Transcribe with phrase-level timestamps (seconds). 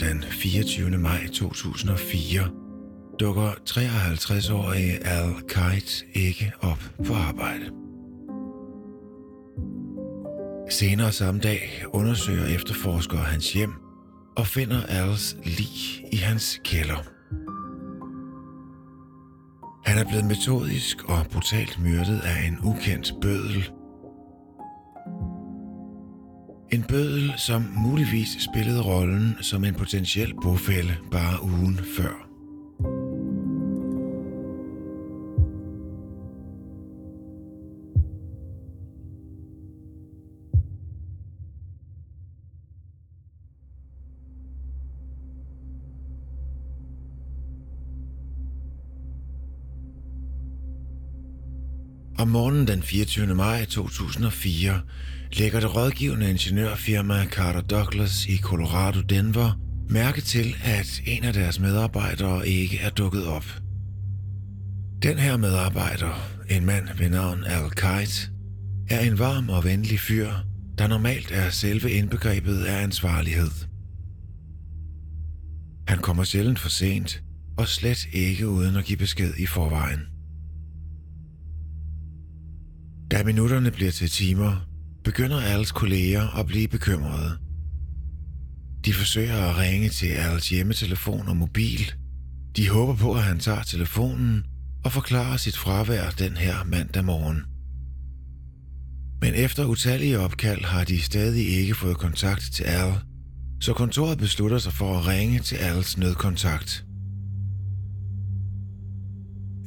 [0.00, 0.98] den 24.
[0.98, 2.50] maj 2004
[3.20, 7.64] dukker 53-årige Al Kite ikke op på arbejde.
[10.70, 13.72] Senere samme dag undersøger efterforskere hans hjem
[14.36, 17.04] og finder Als lig i hans kælder.
[19.84, 23.70] Han er blevet metodisk og brutalt myrdet af en ukendt bødel.
[26.90, 32.26] Bødel, som muligvis spillede rollen som en potentiel bofælde bare ugen før.
[52.18, 53.34] Om morgenen den 24.
[53.34, 54.80] maj 2004
[55.32, 61.60] lægger det rådgivende ingeniørfirma Carter Douglas i Colorado Denver mærke til, at en af deres
[61.60, 63.44] medarbejdere ikke er dukket op.
[65.02, 68.30] Den her medarbejder, en mand ved navn Al Kite,
[68.90, 70.30] er en varm og venlig fyr,
[70.78, 73.50] der normalt er selve indbegrebet af ansvarlighed.
[75.88, 77.22] Han kommer sjældent for sent,
[77.58, 80.00] og slet ikke uden at give besked i forvejen.
[83.10, 84.69] Da minutterne bliver til timer,
[85.04, 87.38] begynder Als kolleger at blive bekymrede.
[88.84, 91.92] De forsøger at ringe til Als hjemmetelefon og mobil.
[92.56, 94.44] De håber på, at han tager telefonen
[94.84, 97.42] og forklarer sit fravær den her mandag morgen.
[99.20, 102.94] Men efter utallige opkald har de stadig ikke fået kontakt til Al,
[103.60, 106.84] så kontoret beslutter sig for at ringe til Als nødkontakt.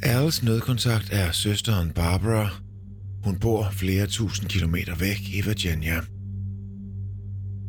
[0.03, 2.49] Als nødkontakt er søsteren Barbara,
[3.23, 6.01] hun bor flere tusind kilometer væk i Virginia.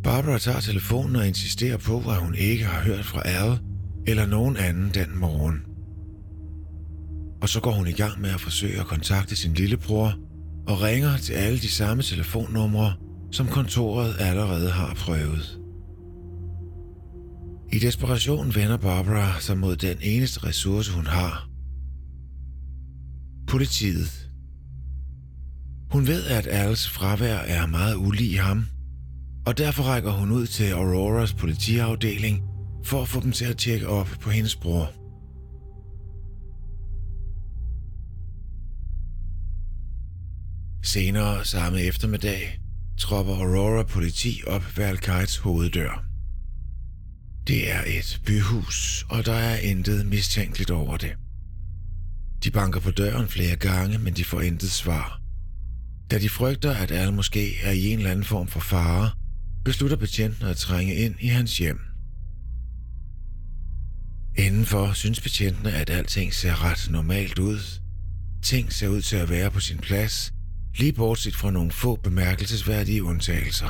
[0.03, 3.59] Barbara tager telefonen og insisterer på, at hun ikke har hørt fra Al
[4.07, 5.63] eller nogen anden den morgen.
[7.43, 10.15] Og så går hun i gang med at forsøge at kontakte sin lillebror
[10.67, 12.95] og ringer til alle de samme telefonnumre,
[13.33, 15.61] som kontoret allerede har prøvet.
[17.73, 21.49] I desperation vender Barbara sig mod den eneste ressource, hun har.
[23.47, 24.24] Politiet
[25.95, 28.67] hun ved, at Als fravær er meget ulig ham,
[29.47, 32.43] og derfor rækker hun ud til Auroras politiafdeling
[32.85, 34.93] for at få dem til at tjekke op på hendes bror.
[40.83, 42.61] Senere samme eftermiddag
[42.99, 44.99] tropper Aurora politi op ved Al
[45.43, 46.05] hoveddør.
[47.47, 51.13] Det er et byhus, og der er intet mistænkeligt over det.
[52.45, 55.24] De banker på døren flere gange, men de får intet svar.
[56.11, 59.11] Da de frygter, at Al måske er i en eller anden form for fare,
[59.65, 61.81] beslutter betjenten at trænge ind i hans hjem.
[64.37, 67.81] Indenfor synes betjentene, at alting ser ret normalt ud.
[68.43, 70.33] Ting ser ud til at være på sin plads,
[70.79, 73.69] lige bortset fra nogle få bemærkelsesværdige undtagelser.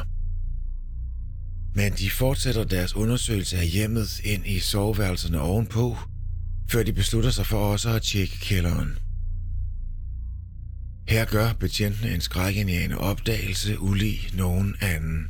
[1.74, 5.98] Men de fortsætter deres undersøgelse af hjemmet ind i soveværelserne ovenpå,
[6.70, 8.98] før de beslutter sig for også at tjekke kælderen.
[11.08, 15.26] Her gør betjentene en skrækindjagende opdagelse ulig nogen anden.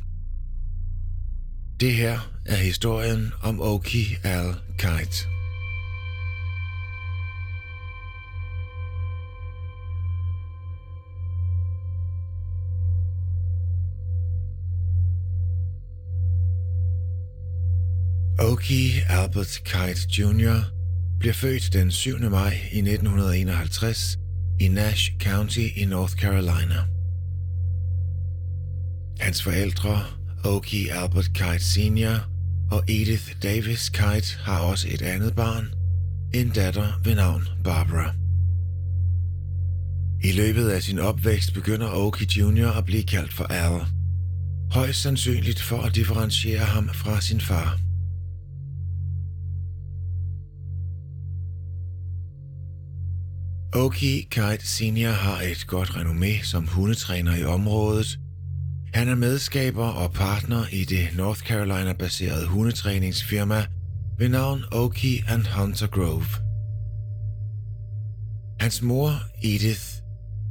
[1.79, 5.27] Det her er historien om Oki Al Kite.
[18.39, 20.59] Oki Albert Kite Jr.
[21.19, 22.19] bliver født den 7.
[22.19, 24.17] maj i 1951
[24.59, 26.85] i Nash County i North Carolina.
[29.19, 30.03] Hans forældre,
[30.43, 32.29] Oki Albert Kite Sr.
[32.71, 35.73] og Edith Davis Kite, har også et andet barn,
[36.33, 38.13] en datter ved navn Barbara.
[40.23, 42.67] I løbet af sin opvækst begynder Oki Jr.
[42.77, 43.81] at blive kaldt for Al.
[44.71, 47.84] Højst sandsynligt for at differentiere ham fra sin far.
[53.75, 58.19] Oki Kite Senior har et godt renommé som hundetræner i området.
[58.93, 63.65] Han er medskaber og partner i det North Carolina-baserede hundetræningsfirma
[64.17, 66.25] ved navn Oki and Hunter Grove.
[68.59, 69.11] Hans mor,
[69.43, 69.85] Edith,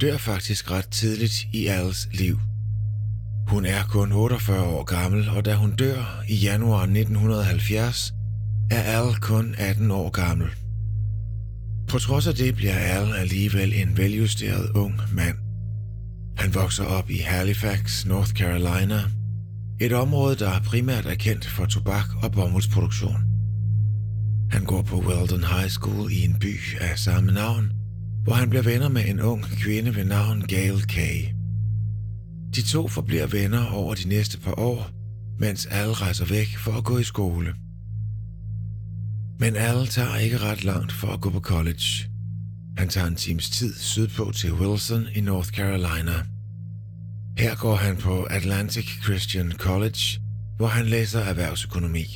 [0.00, 2.38] dør faktisk ret tidligt i Als liv.
[3.48, 8.12] Hun er kun 48 år gammel, og da hun dør i januar 1970,
[8.70, 10.48] er Al kun 18 år gammel.
[11.94, 15.36] På trods af det bliver Al alligevel en veljusteret ung mand.
[16.36, 19.00] Han vokser op i Halifax, North Carolina.
[19.80, 23.16] Et område, der primært er kendt for tobak og bomuldsproduktion.
[24.50, 27.72] Han går på Weldon High School i en by af samme navn,
[28.24, 31.24] hvor han bliver venner med en ung kvinde ved navn Gail Kay.
[32.54, 34.90] De to forbliver venner over de næste par år,
[35.38, 37.54] mens Al rejser væk for at gå i skole.
[39.38, 42.08] Men Al tager ikke ret langt for at gå på college.
[42.78, 46.12] Han tager en times tid sydpå til Wilson i North Carolina.
[47.38, 50.20] Her går han på Atlantic Christian College,
[50.56, 52.06] hvor han læser erhvervsøkonomi.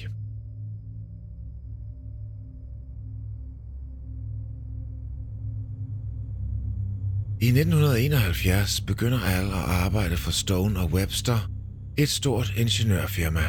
[7.41, 11.51] I 1971 begynder Al at arbejde for Stone og Webster,
[11.97, 13.43] et stort ingeniørfirma.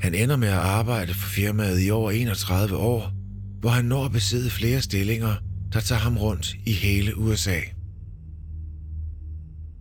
[0.00, 3.12] Han ender med at arbejde for firmaet i over 31 år,
[3.60, 5.34] hvor han når at besidde flere stillinger,
[5.72, 7.60] der tager ham rundt i hele USA.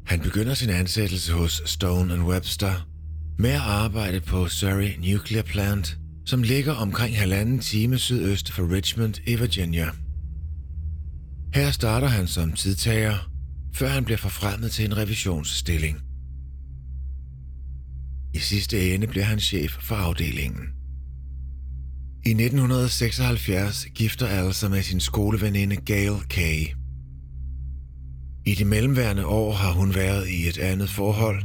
[0.05, 2.87] Han begynder sin ansættelse hos Stone and Webster
[3.37, 9.13] med at arbejde på Surrey Nuclear Plant, som ligger omkring halvanden time sydøst for Richmond
[9.27, 9.89] i Virginia.
[11.53, 13.29] Her starter han som tidtager,
[13.75, 15.97] før han bliver forfremmet til en revisionsstilling.
[18.33, 20.63] I sidste ende bliver han chef for afdelingen.
[22.25, 26.67] I 1976 gifter Al sig med sin skoleveninde Gail Kay.
[28.45, 31.43] I de mellemværende år har hun været i et andet forhold,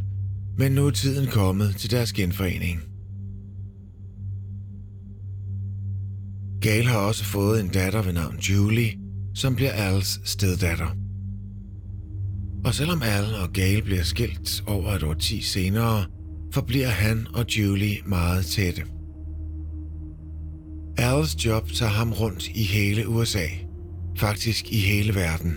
[0.59, 2.81] men nu er tiden kommet til deres genforening.
[6.61, 8.93] Gail har også fået en datter ved navn Julie,
[9.35, 10.97] som bliver Als steddatter.
[12.65, 16.07] Og selvom Al og Gail bliver skilt over et år ti senere,
[16.53, 18.85] forbliver han og Julie meget tætte.
[20.99, 23.47] Als job tager ham rundt i hele USA,
[24.17, 25.55] faktisk i hele verden.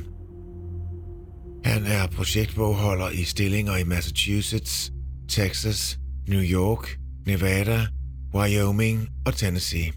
[1.66, 4.92] Han er projektbogholder i stillinger i Massachusetts,
[5.30, 7.88] Texas, New York, Nevada,
[8.36, 9.94] Wyoming og Tennessee.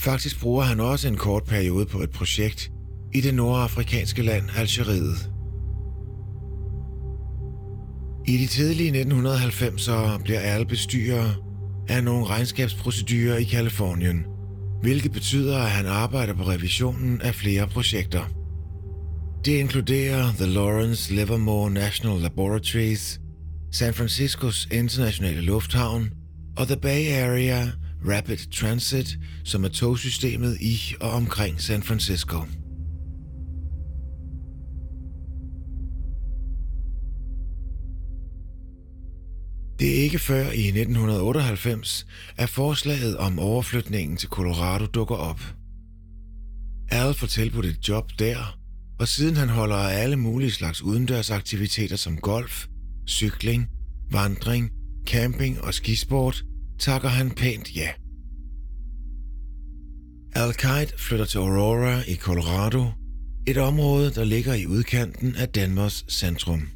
[0.00, 2.70] Faktisk bruger han også en kort periode på et projekt
[3.14, 5.35] i det nordafrikanske land Algeriet.
[8.28, 11.34] I de tidlige 1990'ere bliver Al bestyrer
[11.88, 14.24] af nogle regnskabsprocedurer i Kalifornien,
[14.82, 18.24] hvilket betyder, at han arbejder på revisionen af flere projekter.
[19.44, 23.20] Det inkluderer The Lawrence Livermore National Laboratories,
[23.72, 26.10] San Franciscos internationale lufthavn
[26.56, 27.66] og The Bay Area
[28.08, 32.38] Rapid Transit, som er togsystemet i og omkring San Francisco.
[39.78, 42.06] Det er ikke før i 1998,
[42.36, 45.40] at forslaget om overflytningen til Colorado dukker op.
[46.88, 48.58] Al får tilbudt et job der,
[48.98, 52.66] og siden han holder af alle mulige slags udendørsaktiviteter som golf,
[53.08, 53.68] cykling,
[54.10, 54.70] vandring,
[55.06, 56.44] camping og skisport,
[56.78, 57.88] takker han pænt ja.
[60.34, 60.54] al
[60.98, 62.84] flytter til Aurora i Colorado,
[63.46, 66.75] et område, der ligger i udkanten af Danmarks centrum.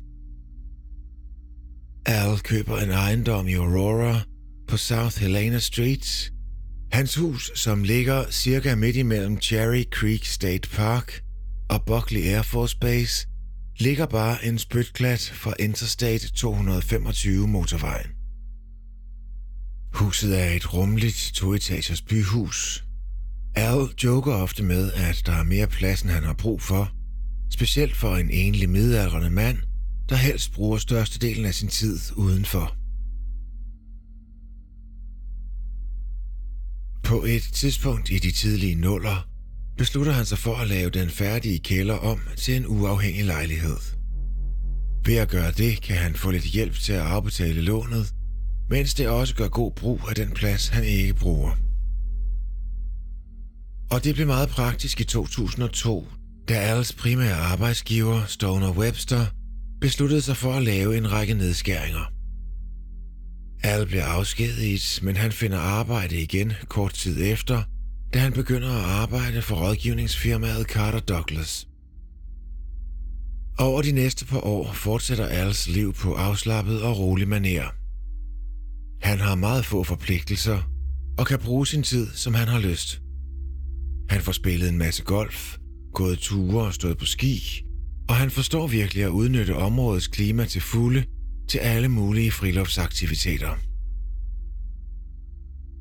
[2.07, 4.21] Al køber en ejendom i Aurora
[4.69, 6.33] på South Helena Street.
[6.93, 11.23] Hans hus, som ligger cirka midt imellem Cherry Creek State Park
[11.71, 13.27] og Buckley Air Force Base,
[13.79, 18.07] ligger bare en spytklat fra Interstate 225 motorvejen.
[19.95, 22.85] Huset er et rummeligt toetagers byhus.
[23.55, 26.93] Al joker ofte med, at der er mere plads, end han har brug for,
[27.53, 29.59] specielt for en enlig midaldrende mand,
[30.11, 32.77] der helst bruger størstedelen af sin tid udenfor.
[37.03, 39.29] På et tidspunkt i de tidlige nuller
[39.77, 43.77] beslutter han sig for at lave den færdige kælder om til en uafhængig lejlighed.
[45.05, 48.15] Ved at gøre det, kan han få lidt hjælp til at afbetale lånet,
[48.71, 51.51] mens det også gør god brug af den plads, han ikke bruger.
[53.91, 56.07] Og det blev meget praktisk i 2002,
[56.49, 59.27] da Als primære arbejdsgiver, Stoner Webster,
[59.81, 62.13] besluttede sig for at lave en række nedskæringer.
[63.63, 67.63] Al bliver afskediget, men han finder arbejde igen kort tid efter,
[68.15, 71.67] da han begynder at arbejde for rådgivningsfirmaet Carter Douglas.
[73.59, 77.75] Over de næste par år fortsætter Als liv på afslappet og rolig maner.
[79.03, 80.63] Han har meget få forpligtelser
[81.19, 83.03] og kan bruge sin tid, som han har lyst.
[84.11, 85.59] Han får spillet en masse golf,
[85.95, 87.65] gået ture og stået på ski,
[88.11, 91.05] og han forstår virkelig at udnytte områdets klima til fulde
[91.49, 93.51] til alle mulige friluftsaktiviteter.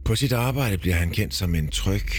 [0.05, 2.09] På sit arbejde bliver han kendt som en tryg,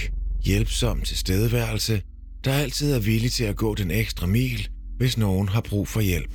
[0.45, 2.02] hjælpsom tilstedeværelse,
[2.45, 6.00] der altid er villig til at gå den ekstra mil, hvis nogen har brug for
[6.00, 6.35] hjælp.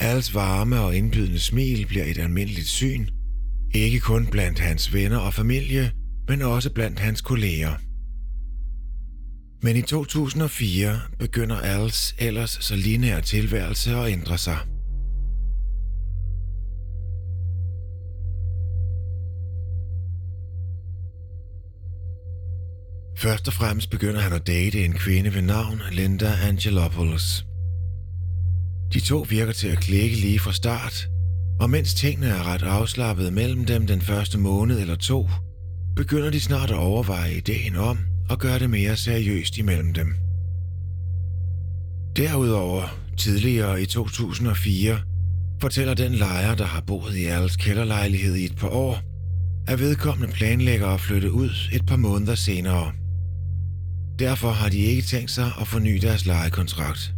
[0.00, 3.06] Als varme og indbydende smil bliver et almindeligt syn,
[3.74, 5.92] ikke kun blandt hans venner og familie,
[6.28, 7.72] men også blandt hans kolleger.
[9.64, 14.58] Men i 2004 begynder Als ellers så lineær tilværelse at ændre sig.
[23.18, 27.44] Først og fremmest begynder han at date en kvinde ved navn Linda Angelopoulos.
[28.92, 31.08] De to virker til at klikke lige fra start,
[31.60, 35.28] og mens tingene er ret afslappet mellem dem den første måned eller to,
[35.96, 40.14] begynder de snart at overveje ideen om og gøre det mere seriøst imellem dem.
[42.16, 44.98] Derudover, tidligere i 2004,
[45.60, 49.00] fortæller den lejer, der har boet i Erls kælderlejlighed i et par år,
[49.66, 52.92] at vedkommende planlægger at flytte ud et par måneder senere.
[54.18, 57.14] Derfor har de ikke tænkt sig at forny deres lejekontrakt.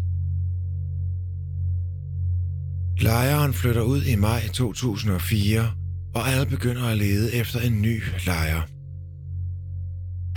[2.99, 5.71] Lejeren flytter ud i maj 2004,
[6.15, 8.76] og alle begynder at lede efter en ny lejer.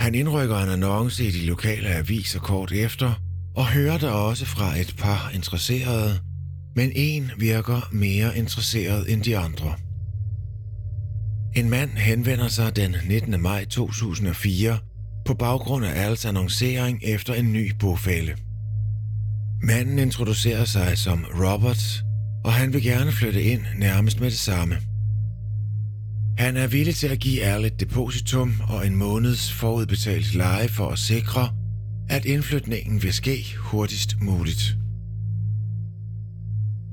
[0.00, 3.12] Han indrykker en annonce i de lokale aviser kort efter,
[3.56, 6.20] og hører der også fra et par interesserede,
[6.76, 9.74] men en virker mere interesseret end de andre.
[11.56, 13.42] En mand henvender sig den 19.
[13.42, 14.78] maj 2004
[15.26, 18.34] på baggrund af Als annoncering efter en ny bofælde.
[19.62, 22.04] Manden introducerer sig som Robert,
[22.44, 24.76] og han vil gerne flytte ind nærmest med det samme.
[26.40, 30.98] Han er villig til at give ærligt depositum og en måneds forudbetalt leje for at
[30.98, 31.48] sikre,
[32.08, 34.76] at indflytningen vil ske hurtigst muligt.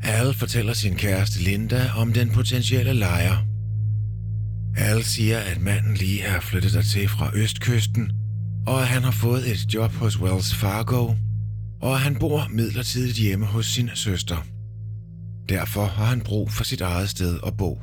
[0.04, 3.38] Al fortæller sin kæreste Linda om den potentielle lejer.
[4.75, 8.12] Al siger, at manden lige er flyttet dertil fra Østkysten,
[8.66, 11.13] og at han har fået et job hos Wells Fargo,
[11.82, 14.46] og at han bor midlertidigt hjemme hos sin søster.
[15.50, 17.82] Derfor har han brug for sit eget sted at bo.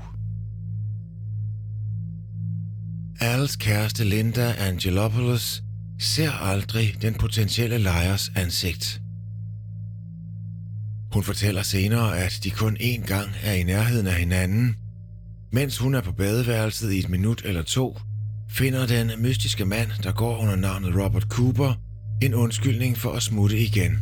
[3.24, 5.62] Als kæreste Linda Angelopoulos
[6.00, 9.00] ser aldrig den potentielle lejers ansigt.
[11.12, 14.76] Hun fortæller senere, at de kun én gang er i nærheden af hinanden.
[15.52, 17.98] Mens hun er på badeværelset i et minut eller to,
[18.50, 21.74] finder den mystiske mand, der går under navnet Robert Cooper,
[22.22, 23.98] en undskyldning for at smutte igen.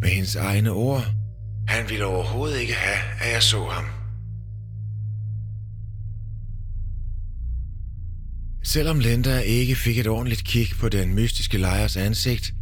[0.00, 1.06] Med hendes egne ord
[1.68, 4.01] han ville overhovedet ikke have, at jeg så ham.
[8.64, 12.54] Selvom Linda ikke fik et ordentligt kig på den mystiske lejers ansigt,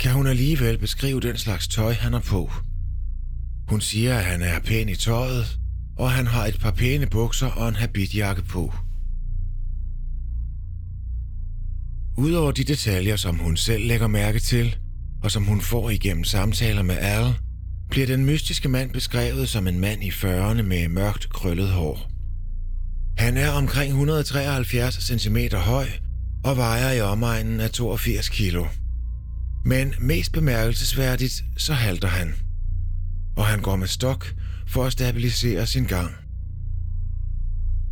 [0.00, 2.50] kan hun alligevel beskrive den slags tøj, han har på.
[3.68, 5.58] Hun siger, at han er pæn i tøjet,
[5.98, 8.74] og han har et par pæne bukser og en habitjakke på.
[12.16, 14.76] Udover de detaljer, som hun selv lægger mærke til,
[15.22, 17.34] og som hun får igennem samtaler med Al,
[17.90, 22.11] bliver den mystiske mand beskrevet som en mand i 40'erne med mørkt krøllet hår.
[23.18, 25.86] Han er omkring 173 cm høj
[26.44, 28.66] og vejer i omegnen af 82 kilo.
[29.64, 32.34] Men mest bemærkelsesværdigt, så halter han.
[33.36, 34.34] Og han går med stok
[34.66, 36.10] for at stabilisere sin gang.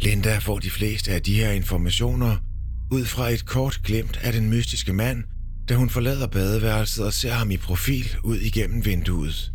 [0.00, 2.36] Linda får de fleste af de her informationer
[2.92, 5.24] ud fra et kort glemt af den mystiske mand,
[5.68, 9.52] da hun forlader badeværelset og ser ham i profil ud igennem vinduet.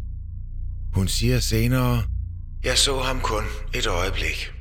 [0.93, 2.03] Hun siger senere,
[2.63, 3.43] jeg så ham kun
[3.74, 4.55] et øjeblik.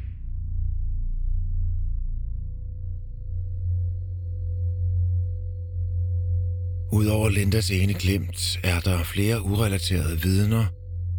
[6.93, 10.67] Udover Lindas ene glimt er der flere urelaterede vidner,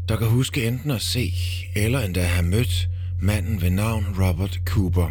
[0.09, 1.33] der kan huske enten at se
[1.75, 2.89] eller endda have mødt
[3.21, 5.09] manden ved navn Robert Cooper.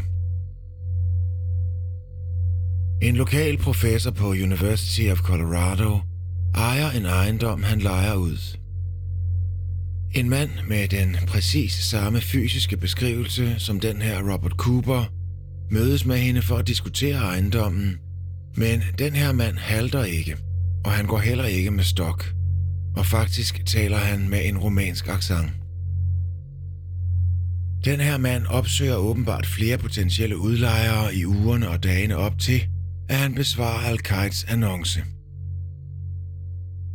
[3.02, 5.98] En lokal professor på University of Colorado
[6.54, 8.56] ejer en ejendom, han lejer ud.
[10.14, 15.04] En mand med den præcis samme fysiske beskrivelse som den her Robert Cooper
[15.70, 17.98] mødes med hende for at diskutere ejendommen,
[18.56, 20.36] men den her mand halter ikke,
[20.84, 22.34] og han går heller ikke med stok,
[22.96, 25.50] og faktisk taler han med en romansk accent.
[27.84, 32.68] Den her mand opsøger åbenbart flere potentielle udlejere i ugerne og dagene op til,
[33.08, 35.04] at han besvarer al annonce.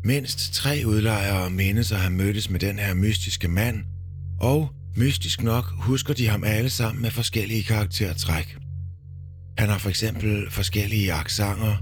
[0.04, 3.84] Mindst tre udlejere mindes at have mødtes med den her mystiske mand,
[4.40, 8.58] og mystisk nok husker de ham alle sammen med forskellige karaktertræk.
[9.60, 11.76] Han har for eksempel forskellige aksanger.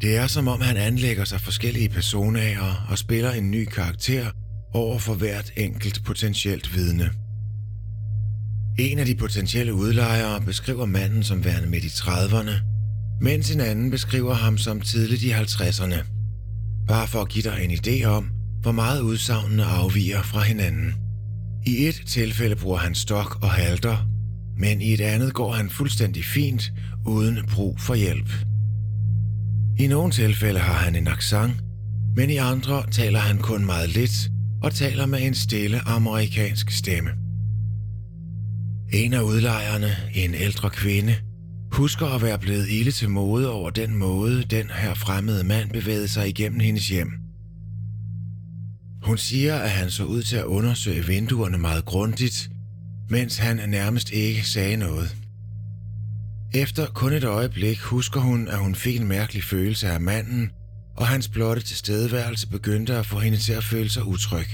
[0.00, 4.30] Det er som om han anlægger sig forskellige personager og spiller en ny karakter
[4.72, 7.10] over for hvert enkelt potentielt vidne.
[8.78, 12.52] En af de potentielle udlejere beskriver manden som værende midt i 30'erne,
[13.20, 15.96] mens en anden beskriver ham som tidligt i 50'erne.
[16.88, 18.30] Bare for at give dig en idé om,
[18.62, 20.94] hvor meget udsagnene afviger fra hinanden.
[21.66, 23.96] I et tilfælde bruger han stok og halter,
[24.58, 26.72] men i et andet går han fuldstændig fint
[27.06, 28.30] uden brug for hjælp.
[29.78, 31.52] I nogle tilfælde har han en accent,
[32.16, 34.30] men i andre taler han kun meget lidt
[34.62, 37.10] og taler med en stille amerikansk stemme.
[38.92, 41.14] En af udlejerne, en ældre kvinde,
[41.72, 46.08] husker at være blevet ilde til mode over den måde, den her fremmede mand bevægede
[46.08, 47.12] sig igennem hendes hjem.
[49.02, 52.50] Hun siger, at han så ud til at undersøge vinduerne meget grundigt,
[53.10, 55.16] mens han nærmest ikke sagde noget.
[56.54, 60.50] Efter kun et øjeblik husker hun, at hun fik en mærkelig følelse af manden,
[60.96, 64.46] og hans blotte tilstedeværelse begyndte at få hende til at føle sig utryg.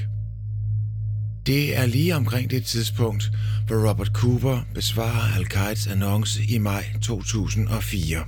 [1.46, 3.30] Det er lige omkring det tidspunkt,
[3.66, 8.24] hvor Robert Cooper besvarer Al-Qaids annonce i maj 2004.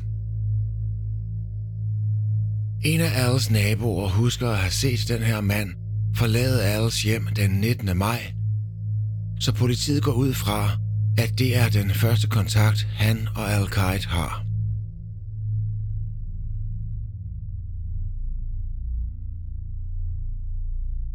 [2.85, 5.71] En af Als naboer husker at have set den her mand
[6.17, 7.97] forlade Als hjem den 19.
[7.97, 8.33] maj,
[9.41, 10.71] så politiet går ud fra,
[11.19, 13.69] at det er den første kontakt, han og al
[14.07, 14.45] har.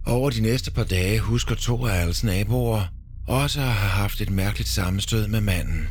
[0.05, 2.93] Over de næste par dage husker to af Als naboer
[3.27, 5.87] også at have haft et mærkeligt sammenstød med manden.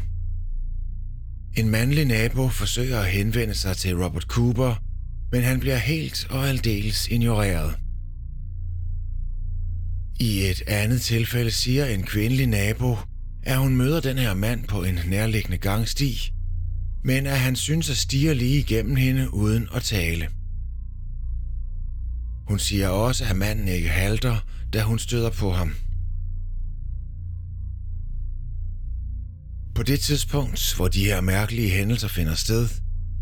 [1.57, 4.75] En mandlig nabo forsøger at henvende sig til Robert Cooper,
[5.33, 7.75] men han bliver helt og aldeles ignoreret.
[10.21, 12.97] I et andet tilfælde siger en kvindelig nabo,
[13.47, 16.33] at hun møder den her mand på en nærliggende gangsti,
[17.05, 20.29] men at han synes at stige lige igennem hende uden at tale.
[22.49, 24.37] Hun siger også, at manden ikke halter,
[24.73, 25.75] da hun støder på ham.
[29.75, 32.69] På det tidspunkt, hvor de her mærkelige hændelser finder sted,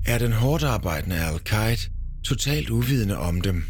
[0.06, 1.40] er den hårdt arbejdende al
[2.24, 3.64] totalt uvidende om dem.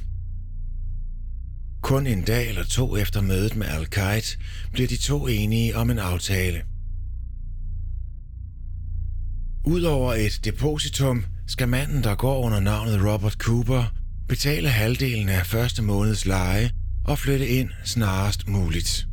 [1.84, 3.86] Kun en dag eller to efter mødet med al
[4.72, 6.62] bliver de to enige om en aftale.
[9.64, 13.84] Udover et depositum skal manden, der går under navnet Robert Cooper,
[14.28, 16.70] betale halvdelen af første måneds leje
[17.04, 19.06] og flytte ind snarest muligt.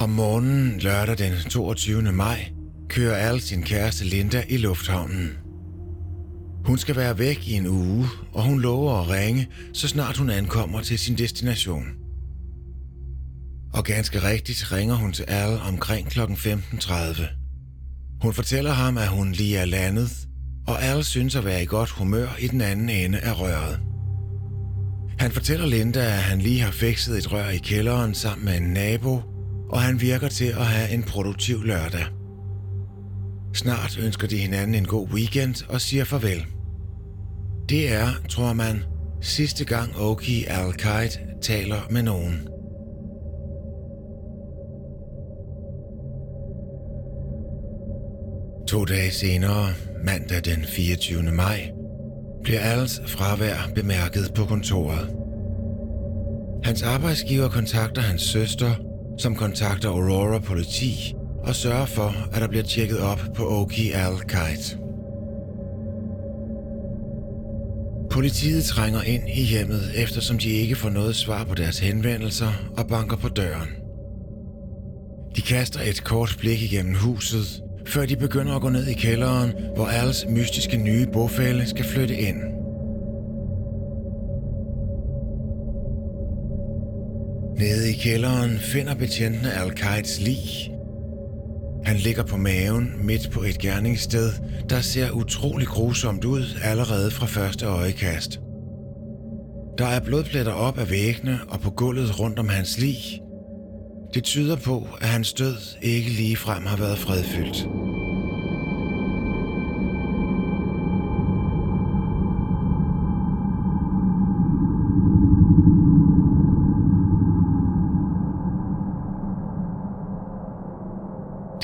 [0.00, 2.02] Om morgenen lørdag den 22.
[2.02, 2.52] maj
[2.88, 5.30] kører Al sin kæreste Linda i lufthavnen.
[6.64, 10.30] Hun skal være væk i en uge, og hun lover at ringe, så snart hun
[10.30, 11.84] ankommer til sin destination.
[13.74, 16.20] Og ganske rigtigt ringer hun til Al omkring kl.
[16.20, 17.22] 15.30.
[18.22, 20.10] Hun fortæller ham, at hun lige er landet,
[20.66, 23.80] og Al synes at være i godt humør i den anden ende af røret.
[25.18, 28.72] Han fortæller Linda, at han lige har fikset et rør i kælderen sammen med en
[28.72, 29.22] nabo,
[29.68, 32.04] og han virker til at have en produktiv lørdag.
[33.54, 36.46] Snart ønsker de hinanden en god weekend og siger farvel.
[37.68, 38.82] Det er, tror man,
[39.20, 40.72] sidste gang Oki al
[41.42, 42.48] taler med nogen.
[48.68, 49.66] To dage senere,
[50.04, 51.22] mandag den 24.
[51.22, 51.70] maj,
[52.42, 55.14] bliver Als fravær bemærket på kontoret.
[56.64, 58.87] Hans arbejdsgiver kontakter hans søster
[59.18, 64.12] som kontakter Aurora politi og sørger for, at der bliver tjekket op på Oki al
[64.12, 64.78] -Kite.
[68.10, 72.86] Politiet trænger ind i hjemmet, eftersom de ikke får noget svar på deres henvendelser og
[72.86, 73.68] banker på døren.
[75.36, 79.52] De kaster et kort blik igennem huset, før de begynder at gå ned i kælderen,
[79.74, 82.36] hvor Als mystiske nye bofælde skal flytte ind–
[87.58, 89.72] Nede i kælderen finder betjentene al
[90.20, 90.72] lig.
[91.84, 94.32] Han ligger på maven midt på et gerningssted,
[94.68, 98.40] der ser utrolig grusomt ud allerede fra første øjekast.
[99.78, 103.20] Der er blodpletter op af væggene og på gulvet rundt om hans lig.
[104.14, 107.77] Det tyder på, at hans død ikke lige frem har været fredfyldt.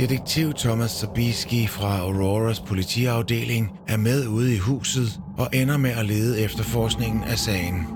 [0.05, 6.07] Detektiv Thomas Sabiski fra Auroras politiafdeling er med ude i huset og ender med at
[6.07, 7.87] lede efter forskningen af sagen.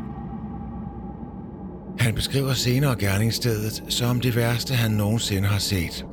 [1.99, 6.07] Han beskriver senere gerningsstedet som det værste, han nogensinde har set.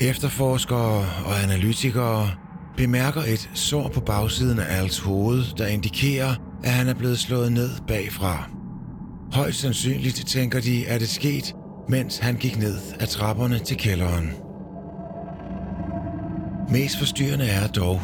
[0.00, 2.30] Efterforskere og analytikere
[2.76, 7.52] bemærker et sår på bagsiden af Als hoved, der indikerer, at han er blevet slået
[7.52, 8.50] ned bagfra.
[9.32, 11.54] Højst sandsynligt tænker de, at det sket,
[11.88, 14.32] mens han gik ned ad trapperne til kælderen.
[16.70, 18.00] Mest forstyrrende er dog,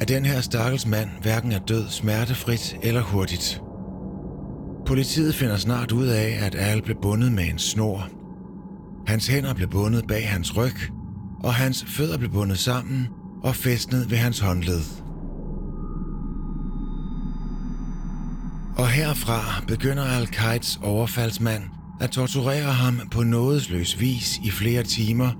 [0.00, 3.62] at den her stakkels mand hverken er død smertefrit eller hurtigt.
[4.86, 8.08] Politiet finder snart ud af, at Al blev bundet med en snor.
[9.06, 10.76] Hans hænder blev bundet bag hans ryg,
[11.44, 13.08] og hans fødder blev bundet sammen
[13.42, 14.82] og fæstnet ved hans håndled.
[18.76, 21.62] Og herfra begynder Al-Qaids overfaldsmand
[22.00, 25.30] at torturere ham på nådesløs vis i flere timer,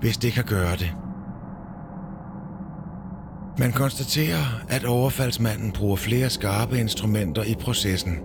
[0.00, 0.92] hvis det kan gøre det.
[3.58, 8.18] Man konstaterer, at overfaldsmanden bruger flere skarpe instrumenter i processen.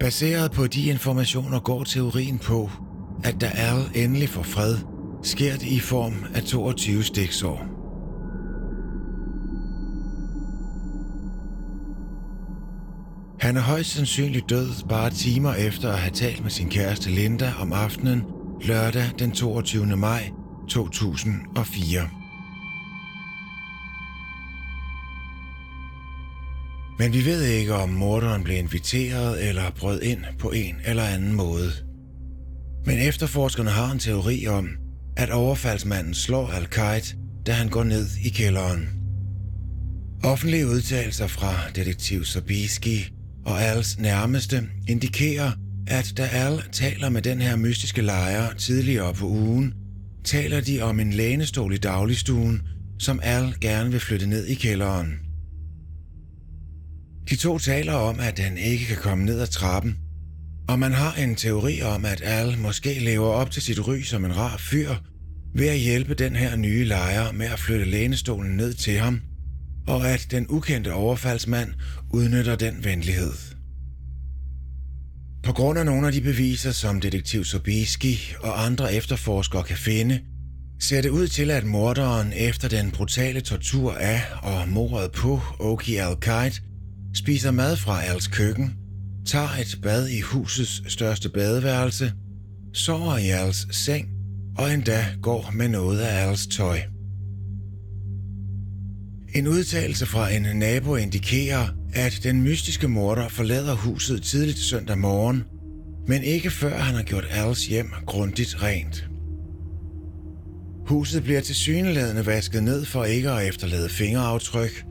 [0.00, 2.70] Baseret på de informationer går teorien på,
[3.24, 4.76] at da Al endelig får fred,
[5.22, 7.81] sker det i form af 22 stiksår.
[13.42, 17.52] Han er højst sandsynligt død bare timer efter at have talt med sin kæreste Linda
[17.60, 18.22] om aftenen
[18.60, 19.86] lørdag den 22.
[19.96, 20.30] maj
[20.70, 22.08] 2004.
[26.98, 31.32] Men vi ved ikke, om morderen blev inviteret eller brød ind på en eller anden
[31.32, 31.70] måde.
[32.86, 34.68] Men efterforskerne har en teori om,
[35.16, 36.66] at overfaldsmanden slår al
[37.46, 38.88] da han går ned i kælderen.
[40.24, 43.12] Offentlige udtalelser fra detektiv Sabiski
[43.44, 45.52] og Als nærmeste indikerer,
[45.86, 49.74] at da Al taler med den her mystiske lejer tidligere på ugen,
[50.24, 52.62] taler de om en lænestol i dagligstuen,
[52.98, 55.18] som Al gerne vil flytte ned i kælderen.
[57.30, 59.96] De to taler om, at den ikke kan komme ned ad trappen,
[60.68, 64.24] og man har en teori om, at Al måske lever op til sit ry som
[64.24, 64.94] en rar fyr,
[65.54, 69.20] ved at hjælpe den her nye lejer med at flytte lænestolen ned til ham,
[69.86, 71.72] og at den ukendte overfaldsmand
[72.12, 73.32] udnytter den venlighed.
[75.42, 80.20] På grund af nogle af de beviser, som detektiv Sobieski og andre efterforskere kan finde,
[80.80, 85.96] ser det ud til, at morderen efter den brutale tortur af og mordet på Oki
[85.96, 86.16] al
[87.14, 88.74] spiser mad fra Als køkken,
[89.26, 92.12] tager et bad i husets største badeværelse,
[92.74, 94.08] sover i Als seng
[94.58, 96.91] og endda går med noget af Als tøj.
[99.34, 105.44] En udtalelse fra en nabo indikerer, at den mystiske morder forlader huset tidligt søndag morgen,
[106.08, 109.08] men ikke før han har gjort Als hjem grundigt rent.
[110.86, 114.84] Huset bliver til syneladende vasket ned for ikke at efterlade fingeraftryk,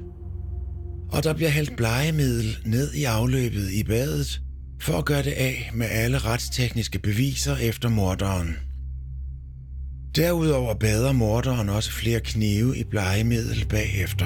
[1.11, 4.41] og der bliver hældt blegemiddel ned i afløbet i badet
[4.81, 8.57] for at gøre det af med alle retstekniske beviser efter morderen.
[10.15, 14.25] Derudover bader morderen også flere knive i blegemiddel bagefter.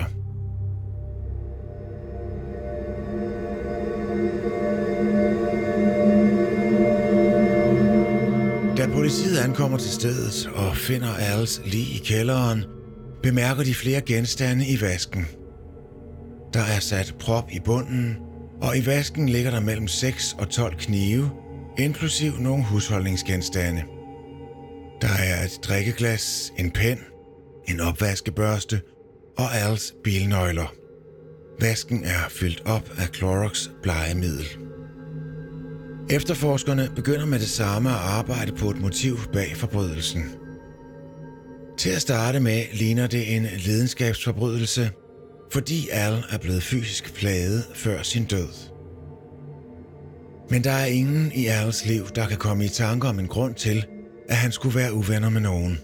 [8.78, 12.65] Da politiet ankommer til stedet og finder Als lige i kælderen,
[13.24, 15.26] bemærker de flere genstande i vasken–
[16.56, 18.17] der er sat prop i bunden,
[18.62, 21.32] og i vasken ligger der mellem 6 og 12 knive,
[21.78, 23.84] inklusiv nogle husholdningsgenstande.
[25.01, 26.99] Der er et drikkeglas, en pen,
[27.67, 28.81] en opvaskebørste
[29.38, 30.73] og Als bilnøgler.
[31.60, 34.58] Vasken er fyldt op af Clorox plejemiddel.
[36.10, 40.23] Efterforskerne begynder med det samme at arbejde på et motiv bag forbrydelsen.
[41.77, 44.91] Til at starte med ligner det en lidenskabsforbrydelse–
[45.51, 48.47] fordi Al er blevet fysisk plaget før sin død.
[50.49, 53.55] Men der er ingen i Als liv, der kan komme i tanke om en grund
[53.55, 53.86] til,
[54.29, 55.79] at han skulle være uvenner med nogen.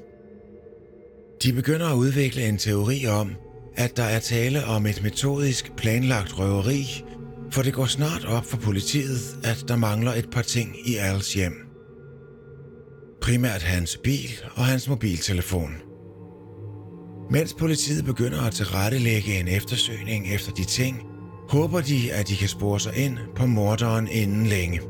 [1.44, 3.36] De begynder at udvikle en teori om,
[3.76, 7.04] at der er tale om et metodisk planlagt røveri,
[7.52, 11.34] for det går snart op for politiet, at der mangler et par ting i Als
[11.34, 11.54] hjem.
[13.22, 15.72] Primært hans bil og hans mobiltelefon–
[17.32, 21.02] mens politiet begynder at tilrettelægge en eftersøgning efter de ting,
[21.50, 24.82] håber de, at de kan spore sig ind på morderen inden længe.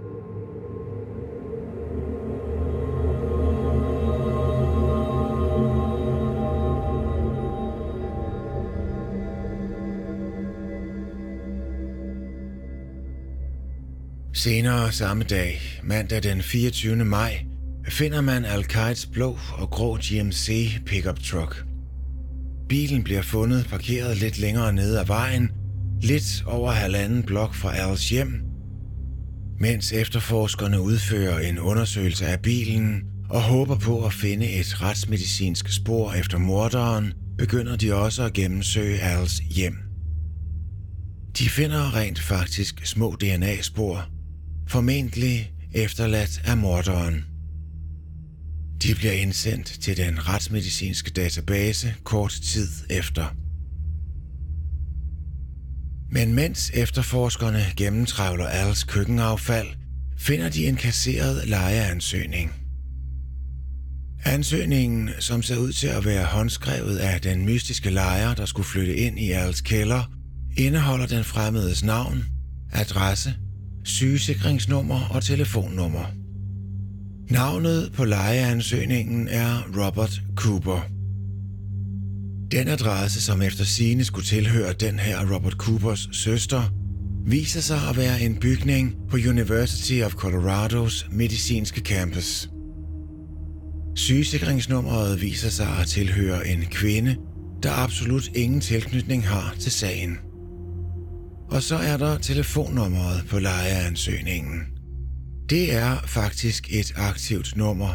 [14.43, 17.05] Senere samme dag, mandag den 24.
[17.05, 17.45] maj,
[17.89, 18.65] finder man al
[19.13, 21.65] blå og grå GMC pickup truck–
[22.69, 25.51] Bilen bliver fundet parkeret lidt længere nede ad vejen,
[26.01, 28.41] lidt over halvanden blok fra Als hjem,
[29.59, 36.13] mens efterforskerne udfører en undersøgelse af bilen og håber på at finde et retsmedicinsk spor
[36.13, 39.75] efter morderen, begynder de også at gennemsøge Als hjem.
[41.37, 44.07] De finder rent faktisk små DNA-spor,
[44.67, 47.25] formentlig efterladt af morderen.
[48.83, 53.35] De bliver indsendt til den retsmedicinske database kort tid efter.
[56.11, 59.67] Men mens efterforskerne gennemtravler Als køkkenaffald,
[60.17, 62.51] finder de en kasseret lejeansøgning.
[64.25, 68.95] Ansøgningen, som ser ud til at være håndskrevet af den mystiske lejer, der skulle flytte
[68.95, 70.11] ind i Als kælder,
[70.57, 72.25] indeholder den fremmedes navn,
[72.71, 73.35] adresse,
[73.83, 76.05] sygesikringsnummer og telefonnummer.
[77.29, 80.87] Navnet på lejeansøgningen er Robert Cooper.
[82.51, 86.63] Den adresse, som efter sine skulle tilhøre den her Robert Coopers søster,
[87.25, 92.49] viser sig at være en bygning på University of Colorados medicinske campus.
[93.95, 97.15] Sygesikringsnummeret viser sig at tilhøre en kvinde,
[97.63, 100.17] der absolut ingen tilknytning har til sagen.
[101.51, 104.61] Og så er der telefonnummeret på lejeansøgningen.
[105.49, 107.89] Det er faktisk et aktivt nummer,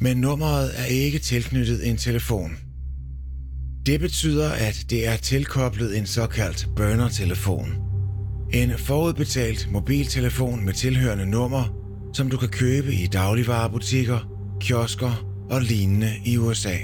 [0.00, 2.56] men nummeret er ikke tilknyttet en telefon.
[3.86, 7.74] Det betyder, at det er tilkoblet en såkaldt burner-telefon.
[8.52, 11.64] En forudbetalt mobiltelefon med tilhørende nummer,
[12.14, 14.18] som du kan købe i dagligvarerbutikker,
[14.60, 16.76] kiosker og lignende i USA.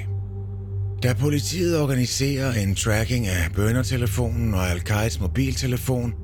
[1.02, 6.14] Da politiet organiserer en tracking af bøndertelefonen og Al-Qaids mobiltelefon,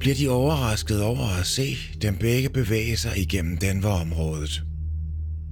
[0.00, 4.62] bliver de overrasket over at se dem begge bevæge sig igennem Denver-området.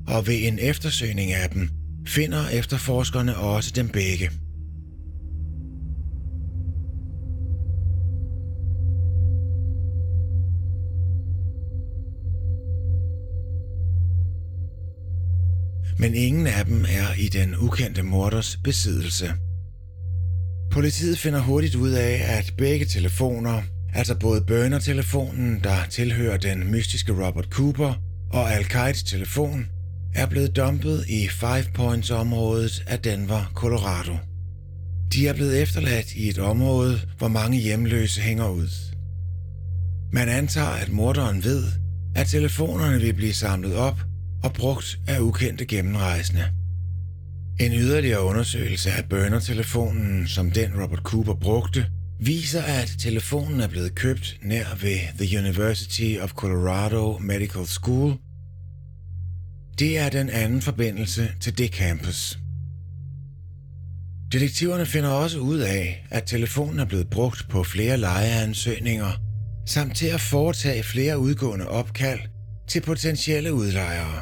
[0.09, 1.69] Og ved en eftersøgning af dem,
[2.07, 4.31] finder efterforskerne også dem begge.
[16.01, 19.33] Men ingen af dem er i den ukendte morders besiddelse.
[20.71, 23.63] Politiet finder hurtigt ud af, at begge telefoner
[23.95, 27.95] Altså både burner-telefonen, der tilhører den mystiske Robert Cooper,
[28.33, 29.67] og al telefon,
[30.15, 34.17] er blevet dumpet i Five Points-området af Denver, Colorado.
[35.13, 38.69] De er blevet efterladt i et område, hvor mange hjemløse hænger ud.
[40.13, 41.65] Man antager, at morderen ved,
[42.15, 44.01] at telefonerne vil blive samlet op
[44.43, 46.45] og brugt af ukendte gennemrejsende.
[47.61, 51.87] En yderligere undersøgelse af burner-telefonen, som den Robert Cooper brugte,
[52.21, 58.17] viser, at telefonen er blevet købt nær ved The University of Colorado Medical School.
[59.79, 62.39] Det er den anden forbindelse til det campus.
[64.33, 69.13] Detektiverne finder også ud af, at telefonen er blevet brugt på flere lejeansøgninger,
[69.67, 72.21] samt til at foretage flere udgående opkald
[72.71, 74.21] til potentielle udlejere.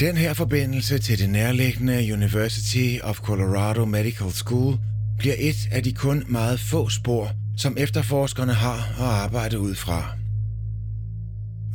[0.00, 4.78] Den her forbindelse til det nærliggende University of Colorado Medical School
[5.18, 10.16] bliver et af de kun meget få spor, som efterforskerne har at arbejde ud fra.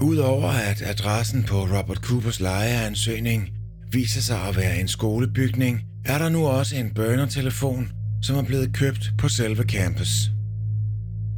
[0.01, 3.49] Udover at adressen på Robert Coopers lejeansøgning
[3.91, 8.73] viser sig at være en skolebygning, er der nu også en burner-telefon, som er blevet
[8.73, 10.31] købt på selve campus.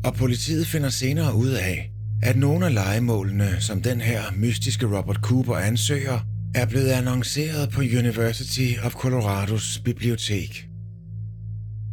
[0.03, 1.92] Og politiet finder senere ud af,
[2.25, 6.19] at nogle af legemålene, som den her mystiske Robert Cooper ansøger,
[6.55, 10.67] er blevet annonceret på University of Colorados bibliotek.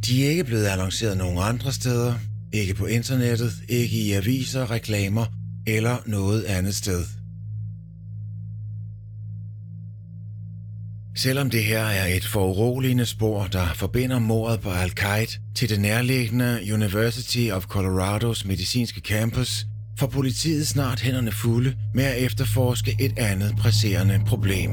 [0.06, 2.14] De er ikke blevet annonceret nogen andre steder,
[2.52, 5.26] ikke på internettet, ikke i aviser, reklamer
[5.66, 7.04] eller noget andet sted.
[11.16, 16.60] Selvom det her er et foruroligende spor, der forbinder mordet på Al-Qaid til det nærliggende
[16.72, 19.66] University of Colorados medicinske campus,
[20.00, 24.70] får politiet snart hænderne fulde med at efterforske et andet presserende problem.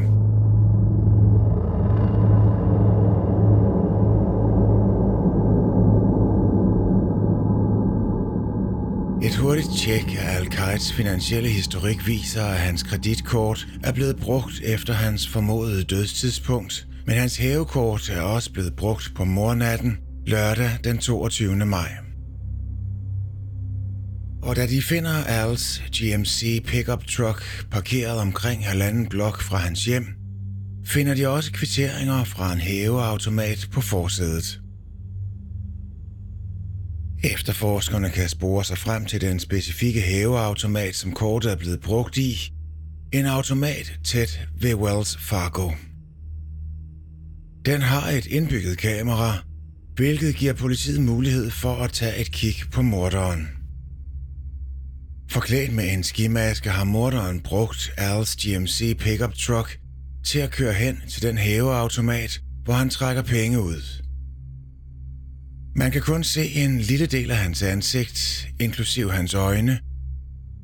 [9.23, 14.93] Et hurtigt tjek af al finansielle historik viser, at hans kreditkort er blevet brugt efter
[14.93, 21.55] hans formodede dødstidspunkt, men hans hævekort er også blevet brugt på mornatten lørdag den 22.
[21.55, 22.06] maj.
[24.41, 30.05] Og da de finder Als GMC pickup truck parkeret omkring halvanden blok fra hans hjem,
[30.85, 34.61] finder de også kvitteringer fra en hæveautomat på forsædet.
[37.23, 42.53] Efterforskerne kan spore sig frem til den specifikke hæveautomat, som kortet er blevet brugt i.
[43.13, 45.71] En automat tæt ved Wells Fargo.
[47.65, 49.37] Den har et indbygget kamera,
[49.95, 53.56] hvilket giver politiet mulighed for at tage et kig på morderen.
[55.31, 59.79] Forklædt med en skimaske har morderen brugt Al's GMC pickup truck
[60.25, 64.03] til at køre hen til den hæveautomat, hvor han trækker penge ud.
[65.75, 69.79] Man kan kun se en lille del af hans ansigt, inklusiv hans øjne,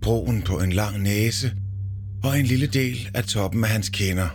[0.01, 1.53] broen på en lang næse
[2.23, 4.29] og en lille del af toppen af hans kinder.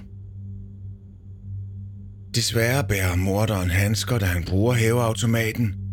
[2.34, 5.87] Desværre bærer morderen handsker, da han bruger hæveautomaten,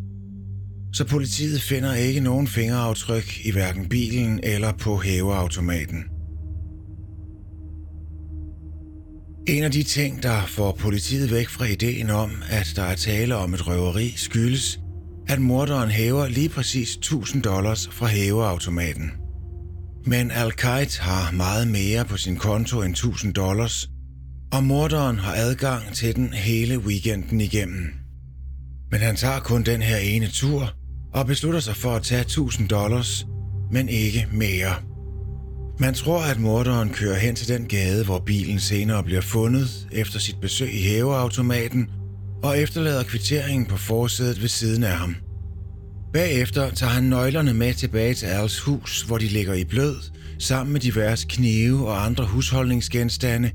[0.95, 6.03] så politiet finder ikke nogen fingeraftryk i hverken bilen eller på hæveautomaten.
[9.47, 13.35] En af de ting, der får politiet væk fra ideen om, at der er tale
[13.35, 14.79] om et røveri, skyldes,
[15.27, 19.11] at morderen hæver lige præcis 1000 dollars fra hæveautomaten.
[20.05, 20.51] Men al
[20.99, 23.89] har meget mere på sin konto end 1000 dollars,
[24.53, 27.93] og morderen har adgang til den hele weekenden igennem.
[28.91, 30.73] Men han tager kun den her ene tur
[31.15, 33.25] og beslutter sig for at tage 1000 dollars,
[33.71, 34.75] men ikke mere.
[35.79, 40.19] Man tror, at morderen kører hen til den gade, hvor bilen senere bliver fundet efter
[40.19, 41.89] sit besøg i hæveautomaten,
[42.43, 45.15] og efterlader kvitteringen på forsædet ved siden af ham.
[46.13, 49.95] Bagefter tager han nøglerne med tilbage til Als hus, hvor de ligger i blød,
[50.39, 53.51] sammen med diverse knive og andre husholdningsgenstande,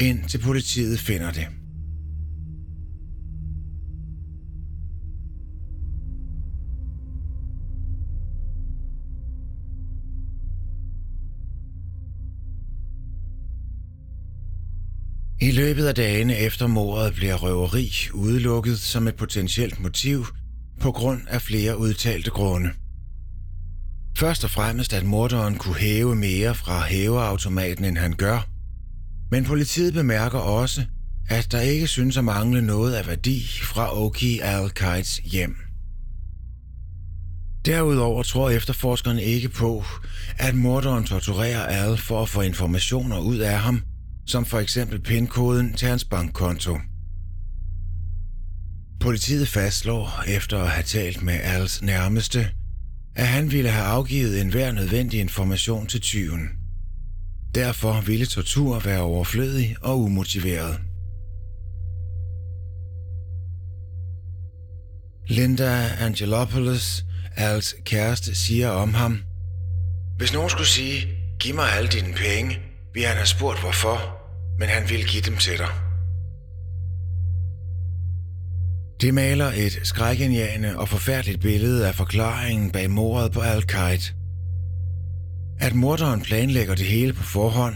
[0.00, 1.46] indtil politiet finder det.
[15.46, 20.26] I løbet af dagene efter mordet bliver røveri udelukket som et potentielt motiv
[20.80, 22.70] på grund af flere udtalte grunde.
[24.18, 28.48] Først og fremmest, at morderen kunne hæve mere fra hæveautomaten, end han gør.
[29.30, 30.84] Men politiet bemærker også,
[31.28, 34.70] at der ikke synes at mangle noget af værdi fra Oki al
[35.24, 35.56] hjem.
[37.64, 39.84] Derudover tror efterforskerne ikke på,
[40.38, 43.82] at morderen torturerer Al for at få informationer ud af ham,
[44.26, 46.78] som for eksempel pindkoden til hans bankkonto.
[49.00, 52.48] Politiet fastslår, efter at have talt med Als nærmeste,
[53.14, 56.48] at han ville have afgivet enhver nødvendig information til tyven.
[57.54, 60.80] Derfor ville tortur være overflødig og umotiveret.
[65.28, 67.04] Linda Angelopoulos,
[67.36, 69.22] Als kæreste, siger om ham,
[70.16, 71.06] Hvis nogen skulle sige,
[71.40, 72.58] giv mig alle dine penge,
[72.96, 73.96] vi han har spurgt hvorfor,
[74.58, 75.68] men han vil give dem til dig.
[79.00, 84.12] Det maler et skrækindjagende og forfærdeligt billede af forklaringen bag mordet på al -Qaid.
[85.60, 87.74] At morderen planlægger det hele på forhånd,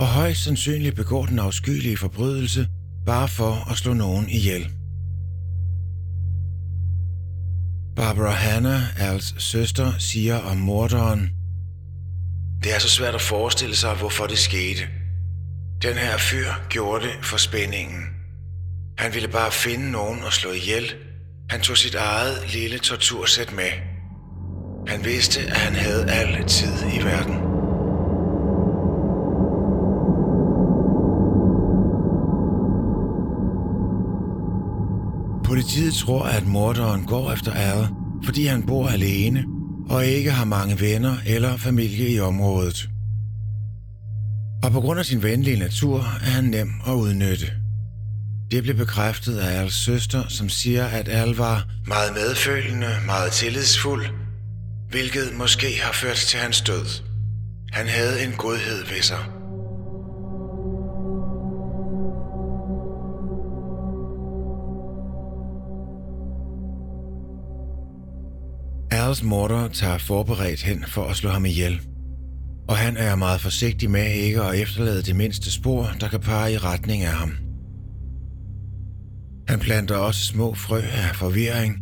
[0.00, 2.68] og højst sandsynligt begår den afskyelige forbrydelse
[3.06, 4.70] bare for at slå nogen ihjel.
[7.96, 11.37] Barbara Hanna, Als søster, siger om morderen,
[12.62, 14.82] det er så svært at forestille sig, hvorfor det skete.
[15.82, 18.02] Den her fyr gjorde det for spændingen.
[18.98, 20.94] Han ville bare finde nogen og slå ihjel.
[21.50, 23.70] Han tog sit eget lille tortursæt med.
[24.86, 27.34] Han vidste, at han havde al tid i verden.
[35.44, 37.88] Politiet tror, at morderen går efter ære,
[38.24, 39.57] fordi han bor alene
[39.90, 42.88] og ikke har mange venner eller familie i området.
[44.62, 47.46] Og på grund af sin venlige natur er han nem at udnytte.
[48.50, 54.06] Det blev bekræftet af Als søster, som siger, at Al var meget medfølende, meget tillidsfuld,
[54.90, 57.02] hvilket måske har ført til hans død.
[57.72, 59.37] Han havde en godhed ved sig.
[68.98, 71.80] Als morder tager forberedt hen for at slå ham ihjel.
[72.68, 76.52] Og han er meget forsigtig med ikke at efterlade det mindste spor, der kan pege
[76.52, 77.32] i retning af ham.
[79.48, 81.76] Han planter også små frø af forvirring,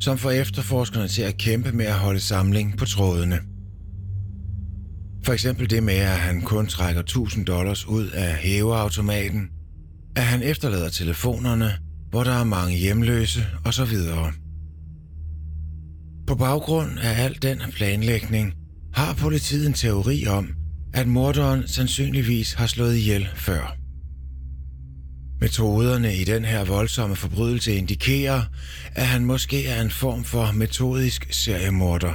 [0.00, 3.38] som får efterforskerne til at kæmpe med at holde samling på trådene.
[5.24, 9.48] For eksempel det med, at han kun trækker 1000 dollars ud af hæveautomaten,
[10.16, 11.72] at han efterlader telefonerne,
[12.10, 13.96] hvor der er mange hjemløse osv.
[16.26, 18.54] På baggrund af al den planlægning
[18.94, 20.48] har politiet en teori om,
[20.94, 23.76] at morderen sandsynligvis har slået ihjel før.
[25.40, 28.42] Metoderne i den her voldsomme forbrydelse indikerer,
[28.94, 32.12] at han måske er en form for metodisk seriemorder.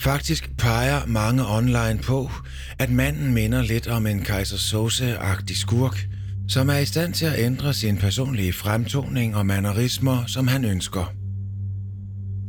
[0.00, 2.30] Faktisk peger mange online på,
[2.78, 6.08] at manden minder lidt om en Kaiser Sose-agtig skurk,
[6.48, 11.12] som er i stand til at ændre sin personlige fremtoning og mannerismer, som han ønsker.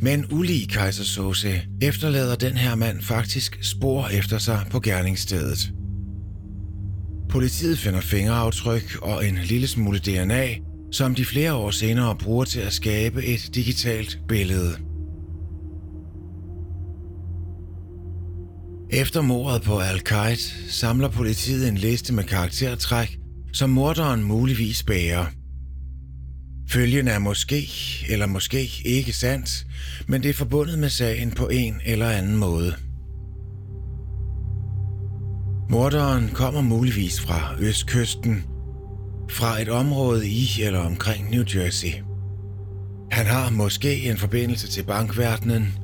[0.02, 5.72] Men ulig kejser Sose efterlader den her mand faktisk spor efter sig på gerningsstedet.
[7.30, 10.48] Politiet finder fingeraftryk og en lille smule DNA,
[10.92, 14.78] som de flere år senere bruger til at skabe et digitalt billede.
[18.92, 23.18] Efter mordet på Al-Qaid samler politiet en liste med karaktertræk,
[23.54, 25.26] som morderen muligvis bærer.
[26.70, 27.70] Følgen er måske
[28.10, 29.68] eller måske ikke sandt,
[30.08, 32.76] men det er forbundet med sagen på en eller anden måde.
[35.70, 38.44] Morderen kommer muligvis fra østkysten,
[39.30, 41.94] fra et område i eller omkring New Jersey.
[43.12, 45.78] Han har måske en forbindelse til bankverdenen,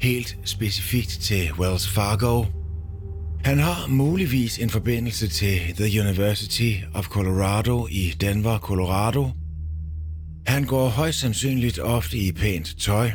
[0.00, 2.44] helt specifikt til Wells Fargo.
[3.44, 9.30] Han har muligvis en forbindelse til The University of Colorado i Denver, Colorado.
[10.46, 13.10] Han går højst sandsynligt ofte i pænt tøj.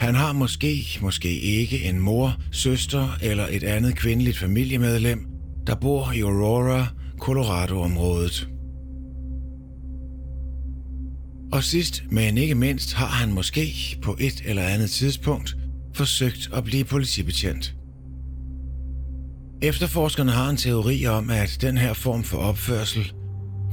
[0.00, 5.26] Han har måske, måske ikke en mor, søster eller et andet kvindeligt familiemedlem,
[5.66, 6.86] der bor i Aurora,
[7.18, 8.48] Colorado-området.
[11.52, 15.56] Og sidst, men ikke mindst, har han måske på et eller andet tidspunkt
[15.94, 17.74] forsøgt at blive politibetjent.
[19.64, 23.12] Efterforskerne har en teori om, at den her form for opførsel,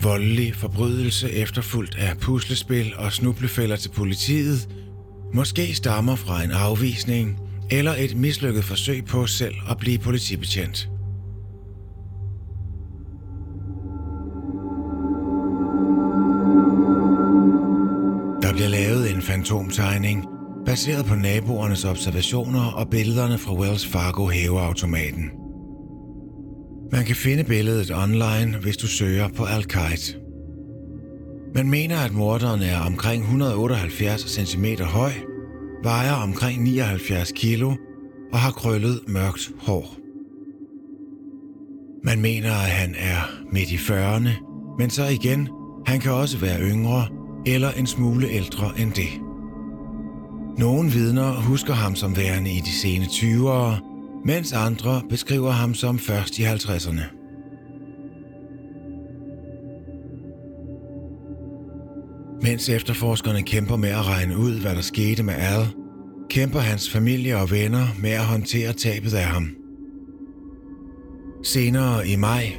[0.02, 4.70] voldelig forbrydelse efterfulgt af puslespil og snublefælder til politiet,
[5.34, 7.40] måske stammer fra en afvisning
[7.72, 10.90] eller et mislykket forsøg på selv at blive politibetjent.
[18.42, 20.26] Der bliver lavet en fantomtegning,
[20.66, 25.41] baseret på naboernes observationer og billederne fra Wells Fargo hæveautomaten.
[26.92, 30.16] Man kan finde billedet online, hvis du søger på Al-Qaid.
[31.56, 35.12] Man mener, at morderen er omkring 178 cm høj,
[35.84, 37.64] vejer omkring 79 kg
[38.34, 39.96] og har krøllet mørkt hår.
[42.04, 44.30] Man mener, at han er midt i 40'erne,
[44.80, 45.50] men så igen,
[45.86, 47.08] han kan også være yngre
[47.46, 49.22] eller en smule ældre end det.
[50.58, 53.91] Nogle vidner husker ham som værende i de sene 20'ere,
[54.26, 57.02] mens andre beskriver ham som først i 50'erne.
[62.42, 65.68] Mens efterforskerne kæmper med at regne ud, hvad der skete med Al,
[66.30, 69.50] kæmper hans familie og venner med at håndtere tabet af ham.
[71.44, 72.54] Senere i maj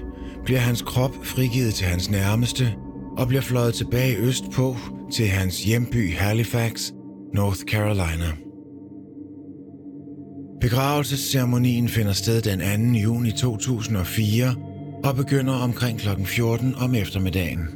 [0.45, 2.75] bliver hans krop frigivet til hans nærmeste
[3.17, 4.77] og bliver fløjet tilbage østpå
[5.13, 6.91] til hans hjemby Halifax,
[7.35, 8.33] North Carolina.
[10.63, 12.99] Begravelsesceremonien finder sted den 2.
[12.99, 14.55] juni 2004
[15.05, 16.09] og begynder omkring kl.
[16.25, 17.69] 14 om eftermiddagen.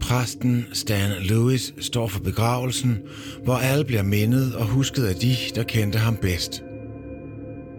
[0.00, 2.98] Præsten Stan Lewis står for begravelsen,
[3.44, 6.62] hvor alle bliver mindet og husket af de, der kendte ham bedst.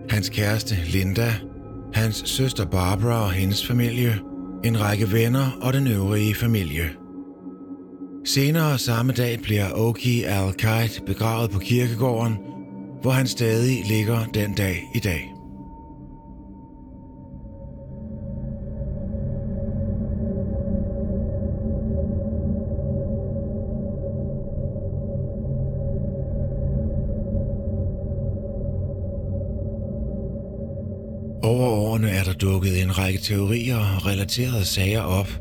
[0.09, 1.33] Hans kæreste Linda,
[1.93, 4.19] hans søster Barbara og hendes familie–
[4.63, 6.89] en række venner og den øvrige familie.
[8.25, 10.53] Senere samme dag bliver Oki al
[11.05, 12.37] begravet på kirkegården,
[13.01, 15.33] hvor han stadig ligger den dag i dag.
[31.43, 35.39] Over årene er der dukket en række teorier og relaterede sager op,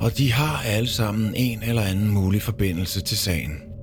[0.00, 3.73] og de har alle sammen en eller anden mulig forbindelse til sagen.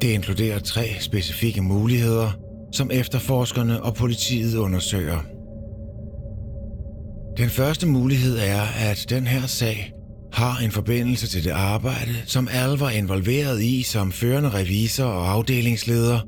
[0.00, 2.30] Det inkluderer tre specifikke muligheder,
[2.72, 5.18] som efterforskerne og politiet undersøger.
[7.38, 9.92] Den første mulighed er, at den her sag
[10.32, 15.30] har en forbindelse til det arbejde, som Al var involveret i som førende revisor og
[15.30, 16.20] afdelingsleder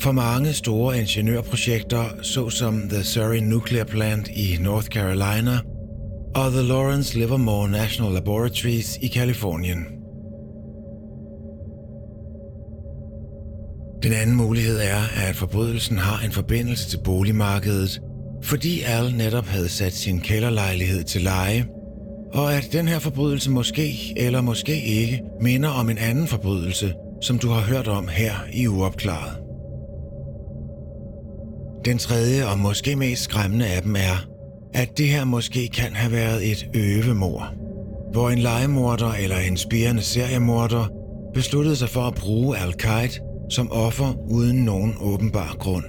[0.00, 5.58] for mange store ingeniørprojekter, såsom The Surrey Nuclear Plant i North Carolina
[6.34, 9.97] og The Lawrence Livermore National Laboratories i Kalifornien.
[14.02, 18.00] Den anden mulighed er, at forbrydelsen har en forbindelse til boligmarkedet,
[18.42, 21.66] fordi Al netop havde sat sin kælderlejlighed til leje,
[22.32, 27.38] og at den her forbrydelse måske eller måske ikke minder om en anden forbrydelse, som
[27.38, 29.36] du har hørt om her i Uopklaret.
[31.84, 34.26] Den tredje og måske mest skræmmende af dem er,
[34.74, 37.54] at det her måske kan have været et øvemor,
[38.12, 40.92] hvor en legemorder eller en spirende seriemorder
[41.34, 42.72] besluttede sig for at bruge al
[43.48, 45.84] som offer uden nogen åbenbar grund.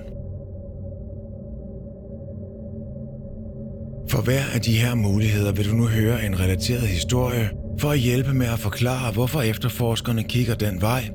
[4.10, 7.50] For hver af de her muligheder vil du nu høre en relateret historie
[7.80, 11.10] for at hjælpe med at forklare, hvorfor efterforskerne kigger den vej,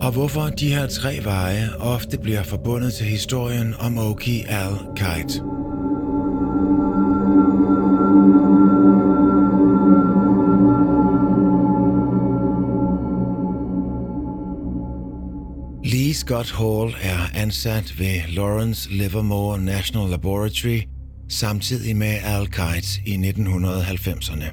[0.00, 5.57] og hvorfor de her tre veje ofte bliver forbundet til historien om Oki al-Kite.
[16.28, 20.80] Scott Hall er ansat ved Lawrence Livermore National Laboratory
[21.28, 24.44] samtidig med Al Kites i 1990'erne.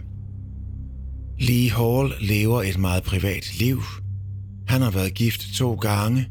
[1.40, 3.82] Lee Hall lever et meget privat liv.
[4.68, 6.30] Han har været gift to gange,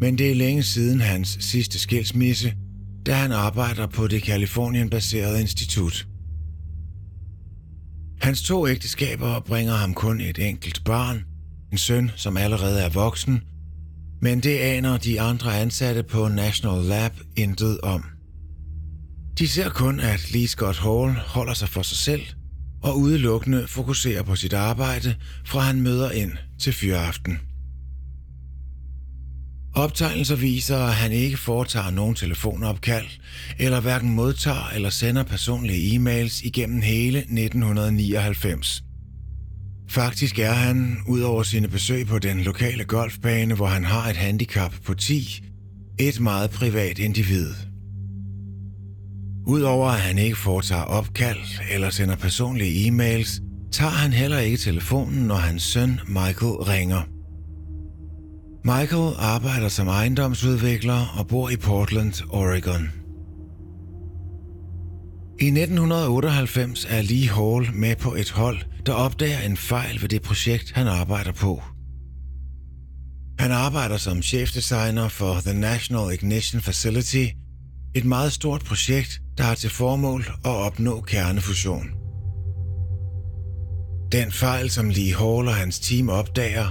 [0.00, 2.54] men det er længe siden hans sidste skilsmisse,
[3.06, 6.06] da han arbejder på det Kalifornien-baserede institut.
[8.20, 11.24] Hans to ægteskaber bringer ham kun et enkelt barn,
[11.72, 13.40] en søn, som allerede er voksen,
[14.22, 18.04] men det aner de andre ansatte på National Lab intet om.
[19.38, 22.22] De ser kun, at Lee Scott Hall holder sig for sig selv
[22.82, 25.14] og udelukkende fokuserer på sit arbejde,
[25.46, 27.38] fra han møder ind til fyraften.
[29.74, 33.06] Optegnelser viser, at han ikke foretager nogen telefonopkald,
[33.58, 38.85] eller hverken modtager eller sender personlige e-mails igennem hele 1999.
[39.88, 44.74] Faktisk er han, udover sine besøg på den lokale golfbane, hvor han har et handicap
[44.84, 45.42] på 10,
[45.98, 47.50] et meget privat individ.
[49.46, 51.38] Udover at han ikke foretager opkald
[51.70, 53.40] eller sender personlige e-mails,
[53.72, 57.02] tager han heller ikke telefonen, når hans søn Michael ringer.
[58.64, 62.88] Michael arbejder som ejendomsudvikler og bor i Portland, Oregon.
[65.40, 70.22] I 1998 er Lee Hall med på et hold, der opdager en fejl ved det
[70.22, 71.62] projekt, han arbejder på.
[73.38, 77.26] Han arbejder som chefdesigner for The National Ignition Facility,
[77.94, 81.86] et meget stort projekt, der har til formål at opnå kernefusion.
[84.12, 86.68] Den fejl, som Lee Hall og hans team opdager,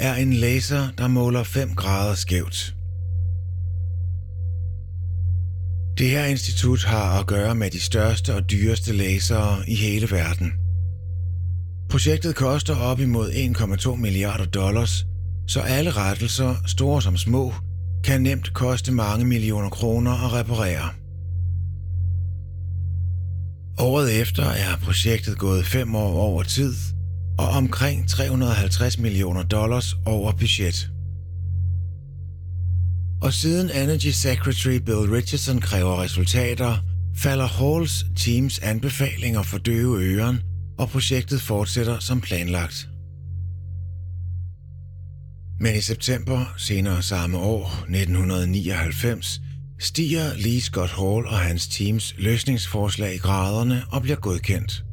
[0.00, 2.74] er en laser, der måler 5 grader skævt.
[5.98, 10.65] Det her institut har at gøre med de største og dyreste lasere i hele verden.
[11.96, 15.06] Projektet koster op imod 1,2 milliarder dollars,
[15.48, 17.54] så alle rettelser, store som små,
[18.04, 20.90] kan nemt koste mange millioner kroner at reparere.
[23.78, 26.74] Året efter er projektet gået fem år over tid
[27.38, 30.90] og omkring 350 millioner dollars over budget.
[33.22, 36.78] Og siden Energy Secretary Bill Richardson kræver resultater,
[37.16, 40.40] falder Halls teams anbefalinger for døve øren,
[40.78, 42.88] og projektet fortsætter som planlagt.
[45.60, 49.40] Men i september senere samme år, 1999,
[49.78, 54.84] stiger Lee Scott Hall og hans teams løsningsforslag i graderne og bliver godkendt.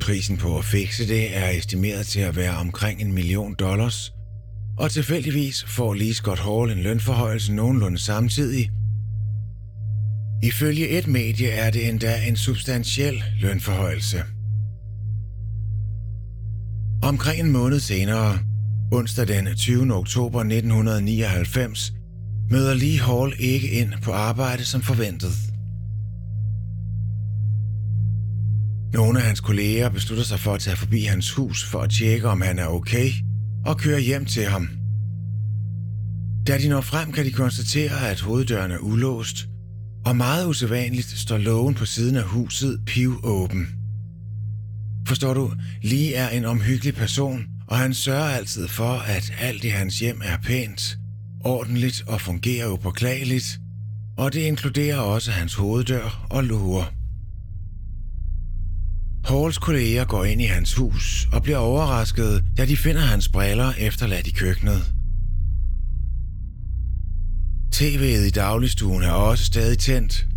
[0.00, 4.12] Prisen på at fikse det er estimeret til at være omkring en million dollars,
[4.78, 8.70] og tilfældigvis får Lee Scott Hall en lønforhøjelse nogenlunde samtidig.
[10.42, 14.24] Ifølge et medie er det endda en substantiel lønforhøjelse.
[17.02, 18.38] Omkring en måned senere,
[18.92, 19.94] onsdag den 20.
[19.94, 21.92] oktober 1999,
[22.50, 25.32] møder Lee Hall ikke ind på arbejde som forventet.
[28.92, 32.28] Nogle af hans kolleger beslutter sig for at tage forbi hans hus for at tjekke,
[32.28, 33.10] om han er okay,
[33.66, 34.68] og køre hjem til ham.
[36.46, 39.48] Da de når frem, kan de konstatere, at hoveddøren er ulåst,
[40.06, 43.79] og meget usædvanligt står lågen på siden af huset pivåben.
[45.06, 49.68] Forstår du, Lee er en omhyggelig person, og han sørger altid for, at alt i
[49.68, 50.98] hans hjem er pænt,
[51.40, 53.60] ordentligt og fungerer upåklageligt,
[54.16, 56.92] og det inkluderer også hans hoveddør og lurer.
[59.24, 63.72] Halls kolleger går ind i hans hus og bliver overrasket, da de finder hans briller
[63.78, 64.92] efterladt i køkkenet.
[67.74, 70.29] TV'et i dagligstuen er også stadig tændt.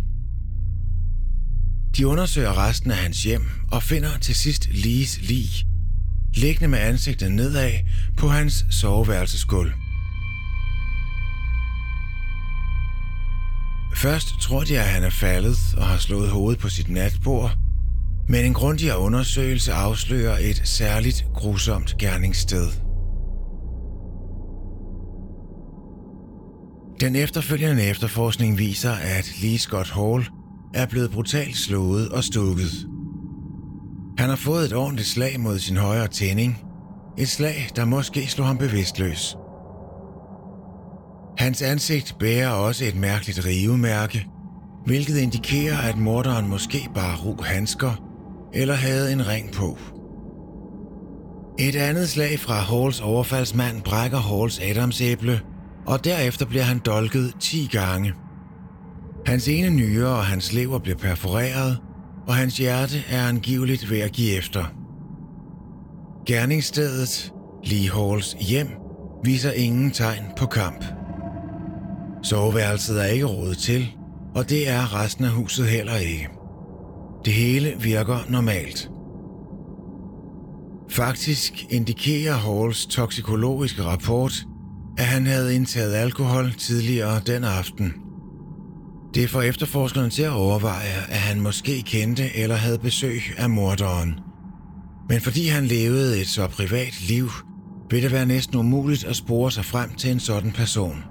[1.96, 5.48] De undersøger resten af hans hjem og finder til sidst Lees lig,
[6.34, 7.72] liggende med ansigtet nedad
[8.16, 9.72] på hans soveværelsesgulv.
[13.96, 17.56] Først tror de, at han er faldet og har slået hovedet på sit natbord,
[18.28, 22.68] men en grundigere undersøgelse afslører et særligt grusomt gerningssted.
[27.00, 30.28] Den efterfølgende efterforskning viser, at Lee Scott Hall
[30.74, 32.88] er blevet brutalt slået og stukket.
[34.18, 36.64] Han har fået et ordentligt slag mod sin højre tænding.
[37.18, 39.36] Et slag, der måske slog ham bevidstløs.
[41.38, 44.26] Hans ansigt bærer også et mærkeligt rivemærke,
[44.86, 48.04] hvilket indikerer, at morderen måske bare rug handsker
[48.54, 49.78] eller havde en ring på.
[51.58, 55.40] Et andet slag fra Halls overfaldsmand brækker Halls adamsæble,
[55.86, 58.12] og derefter bliver han dolket 10 gange.
[59.26, 61.78] Hans ene nyre og hans lever bliver perforeret,
[62.26, 64.64] og hans hjerte er angiveligt ved at give efter.
[66.26, 67.32] Gerningsstedet,
[67.64, 68.68] Lee Halls hjem,
[69.24, 70.84] viser ingen tegn på kamp.
[72.22, 73.88] Soveværelset er ikke rådet til,
[74.34, 76.28] og det er resten af huset heller ikke.
[77.24, 78.90] Det hele virker normalt.
[80.90, 84.44] Faktisk indikerer Halls toksikologiske rapport,
[84.98, 88.03] at han havde indtaget alkohol tidligere den aften.
[89.14, 94.14] Det får efterforskeren til at overveje, at han måske kendte eller havde besøg af morderen.
[95.08, 97.30] Men fordi han levede et så privat liv,
[97.90, 101.04] vil det være næsten umuligt at spore sig frem til en sådan person.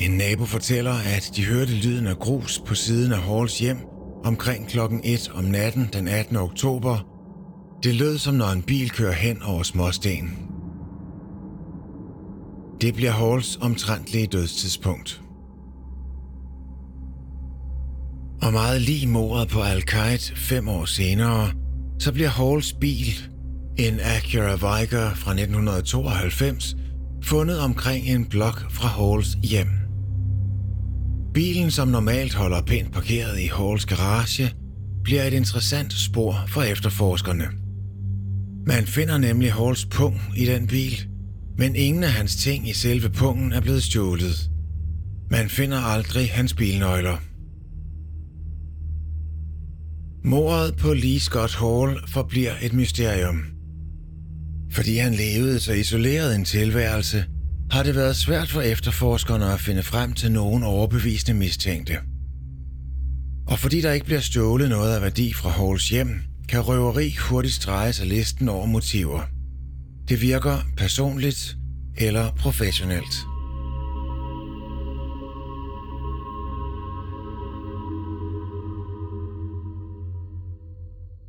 [0.00, 3.78] En nabo fortæller, at de hørte lyden af grus på siden af Halls hjem
[4.24, 6.36] omkring klokken 1 om natten den 18.
[6.36, 6.98] oktober.
[7.82, 10.47] Det lød som når en bil kører hen over småsten.
[12.80, 15.22] Det bliver Halls omtrentlige dødstidspunkt.
[18.42, 19.82] Og meget lige mordet på al
[20.36, 21.50] fem år senere,
[21.98, 23.06] så bliver Halls bil,
[23.78, 26.76] en Acura Viger fra 1992,
[27.22, 29.68] fundet omkring en blok fra Halls hjem.
[31.34, 34.52] Bilen, som normalt holder pænt parkeret i Halls garage,
[35.04, 37.44] bliver et interessant spor for efterforskerne.
[38.66, 41.08] Man finder nemlig Halls pung i den bil,
[41.58, 44.50] men ingen af hans ting i selve pungen er blevet stjålet.
[45.30, 47.16] Man finder aldrig hans bilnøgler.
[50.24, 53.44] Mordet på Lee Scott Hall forbliver et mysterium.
[54.72, 57.24] Fordi han levede så isoleret en tilværelse,
[57.70, 61.96] har det været svært for efterforskerne at finde frem til nogen overbevisende mistænkte.
[63.46, 67.54] Og fordi der ikke bliver stjålet noget af værdi fra Halls hjem, kan røveri hurtigt
[67.54, 69.37] strege sig listen over motiver.
[70.08, 71.56] Det virker personligt
[71.96, 73.14] eller professionelt.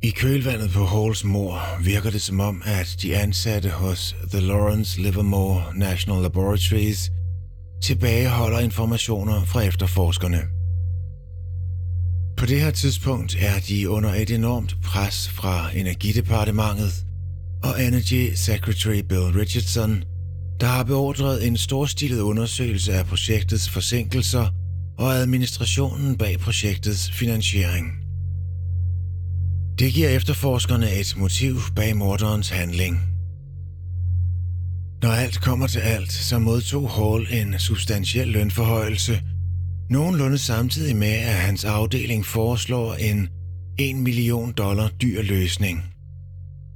[0.02, 5.00] I kølvandet på Halls mor virker det som om, at de ansatte hos The Lawrence
[5.00, 7.10] Livermore National Laboratories
[7.82, 10.42] tilbageholder informationer fra efterforskerne.
[12.36, 17.09] På det her tidspunkt er de under et enormt pres fra Energidepartementet
[17.62, 20.04] og Energy Secretary Bill Richardson,
[20.60, 24.46] der har beordret en storstilet undersøgelse af projektets forsinkelser
[24.98, 27.86] og administrationen bag projektets finansiering.
[29.78, 33.00] Det giver efterforskerne et motiv bag morderens handling.
[35.02, 39.22] Når alt kommer til alt, så modtog Hall en substantiel lønforhøjelse,
[39.90, 43.28] nogenlunde samtidig med, at hans afdeling foreslår en
[43.78, 45.84] 1 million dollar dyr løsning.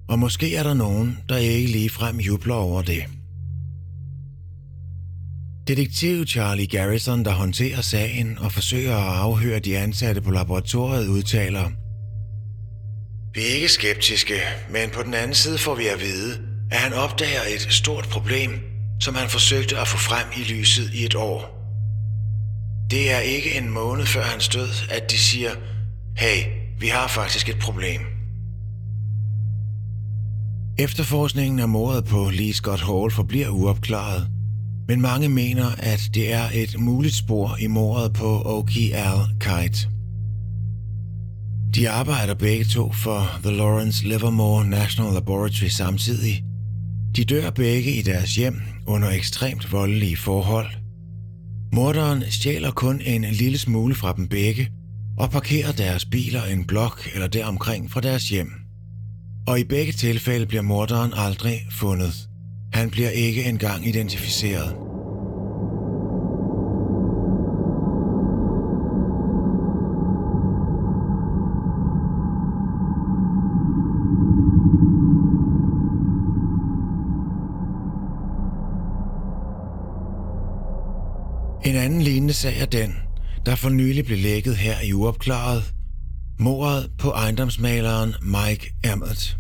[0.09, 3.05] Og måske er der nogen, der ikke lige frem jubler over det.
[5.68, 11.70] Detektiv Charlie Garrison, der håndterer sagen og forsøger at afhøre de ansatte på laboratoriet, udtaler–
[13.34, 14.40] vi er ikke skeptiske,
[14.70, 16.40] men på den anden side får vi at vide,
[16.70, 18.50] at han opdager et stort problem,
[19.00, 21.40] som han forsøgte at få frem i lyset i et år.
[22.90, 25.50] Det er ikke en måned før hans død, at de siger,
[26.16, 26.44] hey,
[26.80, 28.00] vi har faktisk et problem.
[30.79, 34.29] Efterforskningen af mordet på Lee Scott Hall forbliver uopklaret,
[34.89, 39.89] men mange mener, at det er et muligt spor i mordet på Oki Al Kite.
[41.75, 46.45] De arbejder begge to for The Lawrence Livermore National Laboratory samtidig.
[47.16, 50.70] De dør begge i deres hjem under ekstremt voldelige forhold.
[51.72, 54.68] Morderen stjæler kun en lille smule fra dem begge
[55.18, 58.64] og parkerer deres biler en blok eller deromkring fra deres hjem.
[59.47, 62.28] Og i begge tilfælde bliver morderen aldrig fundet.
[62.72, 64.76] Han bliver ikke engang identificeret.
[81.64, 82.95] En anden lignende sag er den,
[83.47, 85.74] der for nylig blev lækket her i uopklaret.
[86.39, 89.37] Mordet på ejendomsmaleren Mike Emmett.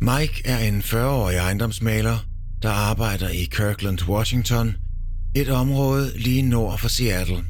[0.00, 2.18] Mike er en 40-årig ejendomsmaler,
[2.62, 4.76] der arbejder i Kirkland, Washington,
[5.34, 7.44] et område lige nord for Seattle.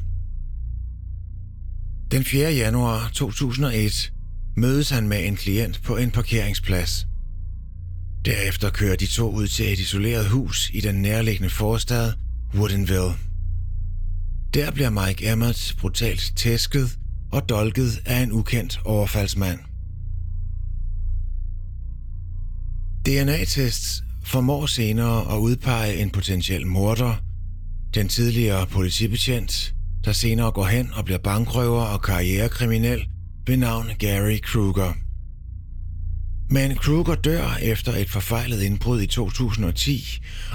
[2.11, 2.53] Den 4.
[2.53, 4.13] januar 2001
[4.57, 7.07] mødes han med en klient på en parkeringsplads.
[8.25, 12.13] Derefter kører de to ud til et isoleret hus i den nærliggende forstad
[12.55, 13.13] Woodinville.
[14.53, 16.97] Der bliver Mike Emmert brutalt tæsket
[17.31, 19.59] og dolket af en ukendt overfaldsmand.
[23.05, 27.15] DNA-tests formår senere at udpege en potentiel morder,
[27.93, 29.75] den tidligere politibetjent,
[30.05, 33.07] der senere går hen og bliver bankrøver og karrierekriminel
[33.47, 34.93] ved navn Gary Kruger.
[36.49, 40.03] Men Kruger dør efter et forfejlet indbrud i 2010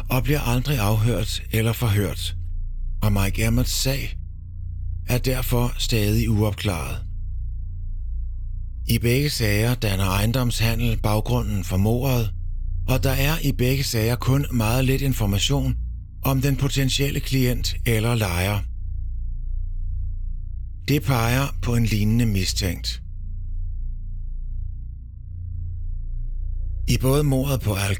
[0.08, 2.37] og bliver aldrig afhørt eller forhørt.
[3.02, 4.18] Og Mike Emmerts sag
[5.08, 7.04] er derfor stadig uopklaret.
[8.88, 12.32] I begge sager danner ejendomshandel baggrunden for mordet,
[12.88, 15.76] og der er i begge sager kun meget lidt information
[16.24, 18.58] om den potentielle klient eller lejer.
[20.88, 23.02] Det peger på en lignende mistænkt.
[26.88, 27.96] I både mordet på al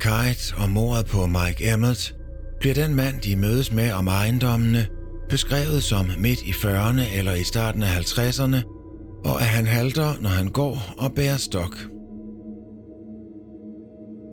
[0.56, 2.17] og mordet på Mike Emmett
[2.60, 4.86] bliver den mand, de mødes med om ejendommene,
[5.28, 8.56] beskrevet som midt i 40'erne eller i starten af 50'erne,
[9.24, 11.76] og at han halter, når han går og bærer stok.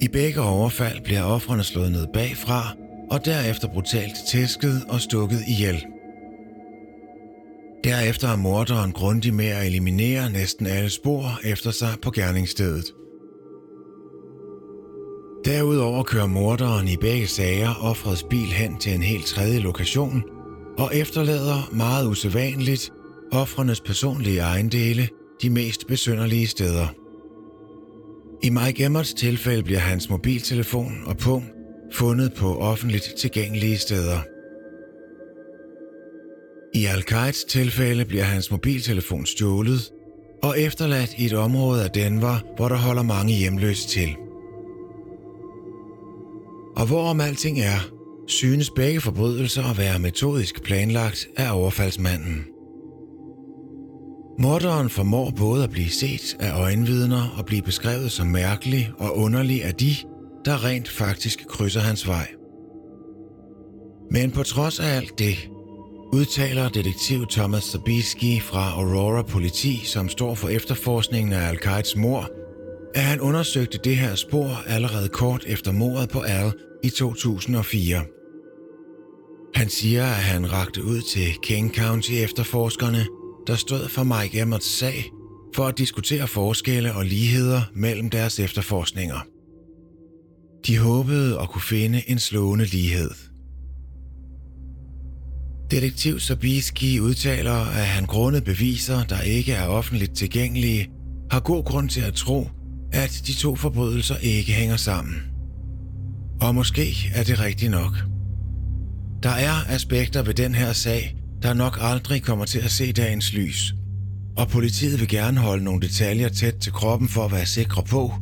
[0.02, 2.76] I begge overfald bliver offrene slået ned bagfra
[3.12, 5.86] og derefter brutalt tæsket og stukket ihjel.
[7.84, 12.86] Derefter er morderen grundig med at eliminere næsten alle spor efter sig på gerningsstedet.
[15.46, 20.24] Derudover kører morderen i begge sager offrets bil hen til en helt tredje lokation
[20.78, 22.92] og efterlader meget usædvanligt
[23.32, 25.08] offrenes personlige ejendele
[25.42, 26.88] de mest besynderlige steder.
[28.44, 31.52] I Mike Emmerts tilfælde bliver hans mobiltelefon og pung
[31.94, 34.20] fundet på offentligt tilgængelige steder.
[36.74, 39.92] I al tilfælde bliver hans mobiltelefon stjålet
[40.44, 44.16] og efterladt i et område af Denver, hvor der holder mange hjemløse til.
[46.76, 47.80] Og hvorom alting er,
[48.28, 52.46] synes begge forbrydelser at være metodisk planlagt af overfaldsmanden.
[54.40, 59.64] Morderen formår både at blive set af øjenvidner og blive beskrevet som mærkelig og underlig
[59.64, 59.96] af de,
[60.46, 62.28] der rent faktisk krydser hans vej.
[64.12, 65.50] Men på trods af alt det,
[66.14, 72.30] udtaler detektiv Thomas Sabisky fra Aurora Politi, som står for efterforskningen af al mor,
[72.96, 78.02] at han undersøgte det her spor allerede kort efter mordet på Al i 2004.
[79.56, 83.06] Han siger, at han rakte ud til King County efterforskerne,
[83.48, 85.12] der stod for Mike Emmerts sag,
[85.56, 89.28] for at diskutere forskelle og ligheder mellem deres efterforskninger.
[90.68, 93.12] De håbede at kunne finde en slående lighed.
[95.72, 100.90] Detektiv Sabiski udtaler, at han grundet beviser, der ikke er offentligt tilgængelige,
[101.32, 102.48] har god grund til at tro,
[102.96, 105.16] at de to forbrydelser ikke hænger sammen.
[106.42, 107.92] Og måske er det rigtigt nok.
[109.24, 113.34] Der er aspekter ved den her sag, der nok aldrig kommer til at se dagens
[113.34, 113.74] lys.
[114.38, 118.14] Og politiet vil gerne holde nogle detaljer tæt til kroppen for at være sikre på,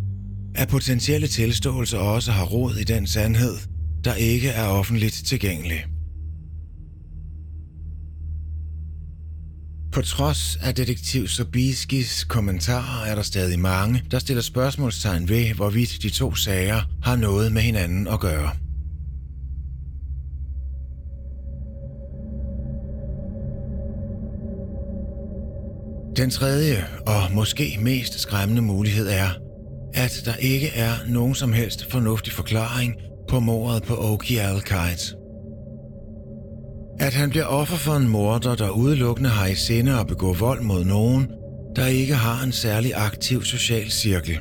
[0.56, 3.58] at potentielle tilståelser også har rod i den sandhed,
[4.04, 5.86] der ikke er offentligt tilgængelig.
[9.94, 15.98] På trods af detektiv Sobiskis kommentarer er der stadig mange, der stiller spørgsmålstegn ved, hvorvidt
[16.02, 18.52] de to sager har noget med hinanden at gøre.
[26.16, 29.30] Den tredje og måske mest skræmmende mulighed er,
[29.94, 32.96] at der ikke er nogen som helst fornuftig forklaring
[33.30, 35.23] på mordet på Oki Alkite.
[37.04, 40.62] At han bliver offer for en morder, der udelukkende har i sinde at begå vold
[40.62, 41.28] mod nogen,
[41.76, 44.40] der ikke har en særlig aktiv social cirkel.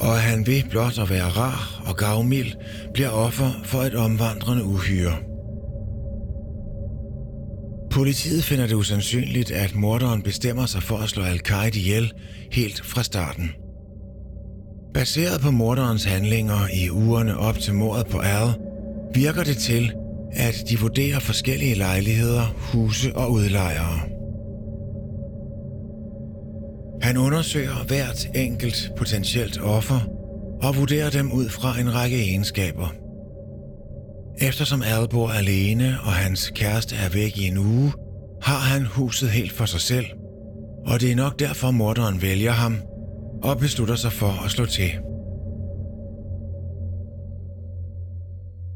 [0.00, 2.52] Og at han ved blot at være rar og gavmild,
[2.94, 5.16] bliver offer for et omvandrende uhyre.
[7.90, 12.12] Politiet finder det usandsynligt, at morderen bestemmer sig for at slå Al-Qaida ihjel
[12.52, 13.50] helt fra starten.
[14.94, 18.52] Baseret på morderens handlinger i ugerne op til mordet på Al,
[19.14, 19.92] virker det til,
[20.32, 24.00] at de vurderer forskellige lejligheder, huse og udlejere.
[27.02, 30.00] Han undersøger hvert enkelt potentielt offer
[30.62, 32.94] og vurderer dem ud fra en række egenskaber.
[34.40, 37.92] Eftersom Al bor alene og hans kæreste er væk i en uge,
[38.42, 40.06] har han huset helt for sig selv,
[40.86, 42.76] og det er nok derfor morderen vælger ham
[43.42, 44.90] og beslutter sig for at slå til.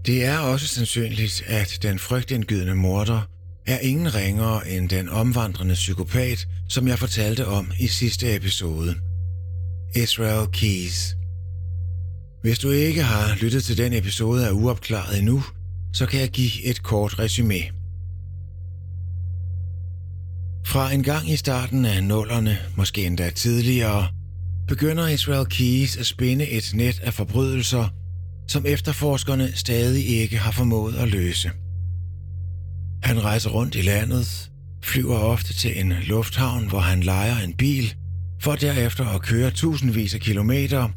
[0.07, 3.23] Det er også sandsynligt, at den frygtindgydende morder
[3.67, 8.95] er ingen ringere end den omvandrende psykopat, som jeg fortalte om i sidste episode.
[9.97, 11.15] Israel Keys.
[12.43, 15.43] Hvis du ikke har lyttet til den episode af Uopklaret endnu,
[15.93, 17.61] så kan jeg give et kort resume.
[20.67, 24.09] Fra en gang i starten af nullerne, måske endda tidligere,
[24.69, 27.89] begynder Israel Keys at spinde et net af forbrydelser,
[28.49, 31.51] som efterforskerne stadig ikke har formået at løse.
[33.03, 34.51] Han rejser rundt i landet,
[34.85, 37.95] flyver ofte til en lufthavn, hvor han lejer en bil,
[38.41, 40.89] for derefter at køre tusindvis af kilometer,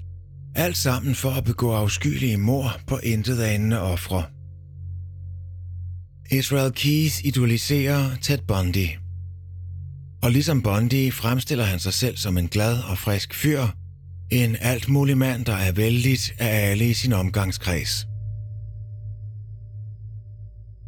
[0.55, 4.23] alt sammen for at begå afskyelige mor på intet anende ofre.
[6.31, 8.87] Israel Keys idoliserer Ted Bundy.
[10.23, 13.67] Og ligesom Bundy fremstiller han sig selv som en glad og frisk fyr,
[14.31, 18.07] en alt mulig mand, der er vældigt af alle i sin omgangskreds.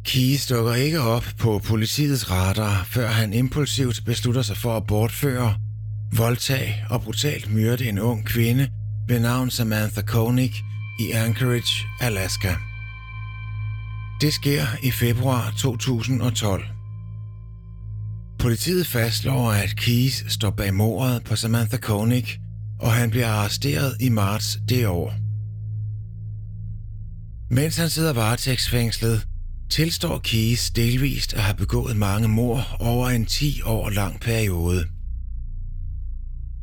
[0.04, 5.54] Keys dukker ikke op på politiets radar, før han impulsivt beslutter sig for at bortføre,
[6.16, 8.68] voldtage og brutalt myrde en ung kvinde
[9.08, 10.52] ved navn Samantha Koenig
[11.00, 12.54] i Anchorage, Alaska.
[14.20, 16.64] Det sker i februar 2012.
[18.38, 22.40] Politiet fastslår, at Keys står bag mordet på Samantha Koenig,
[22.78, 25.14] og han bliver arresteret i marts det år.
[27.50, 29.26] Mens han sidder varetægtsfængslet,
[29.70, 34.84] tilstår Keyes delvist at have begået mange mord over en 10 år lang periode.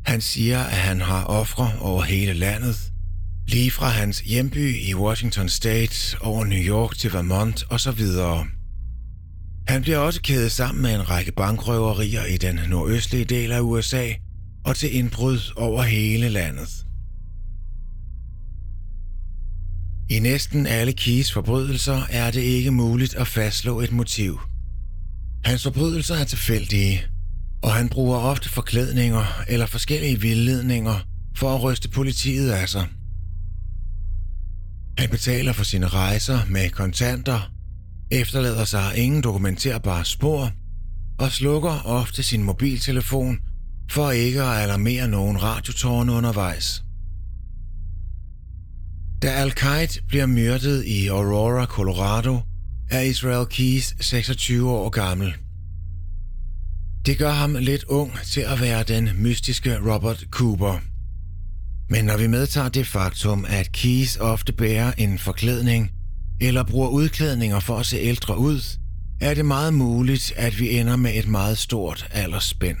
[0.06, 2.92] Han siger, at han har ofre over hele landet,
[3.48, 8.02] lige fra hans hjemby i Washington State over New York til Vermont osv.
[9.68, 14.12] Han bliver også kædet sammen med en række bankrøverier i den nordøstlige del af USA
[14.66, 16.86] og til indbrud over hele landet.
[20.10, 24.40] I næsten alle Keys forbrydelser er det ikke muligt at fastslå et motiv.
[25.44, 27.02] Hans forbrydelser er tilfældige,
[27.62, 31.00] og han bruger ofte forklædninger eller forskellige vildledninger
[31.36, 32.86] for at ryste politiet af sig.
[34.98, 37.52] Han betaler for sine rejser med kontanter,
[38.10, 40.50] efterlader sig ingen dokumenterbare spor
[41.18, 43.38] og slukker ofte sin mobiltelefon
[43.90, 46.82] for ikke at alarmere nogen radiotårne undervejs.
[49.22, 52.40] Da Al-Qaid bliver myrdet i Aurora, Colorado,
[52.90, 55.34] er Israel Keys 26 år gammel.
[57.06, 60.80] Det gør ham lidt ung til at være den mystiske Robert Cooper.
[61.90, 65.90] Men når vi medtager det faktum, at Keys ofte bærer en forklædning
[66.40, 68.78] eller bruger udklædninger for at se ældre ud,
[69.20, 72.78] er det meget muligt, at vi ender med et meget stort aldersspænd.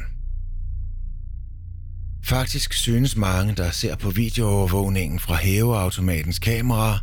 [2.28, 6.98] Faktisk synes mange, der ser på videoovervågningen fra hæveautomatens kamera,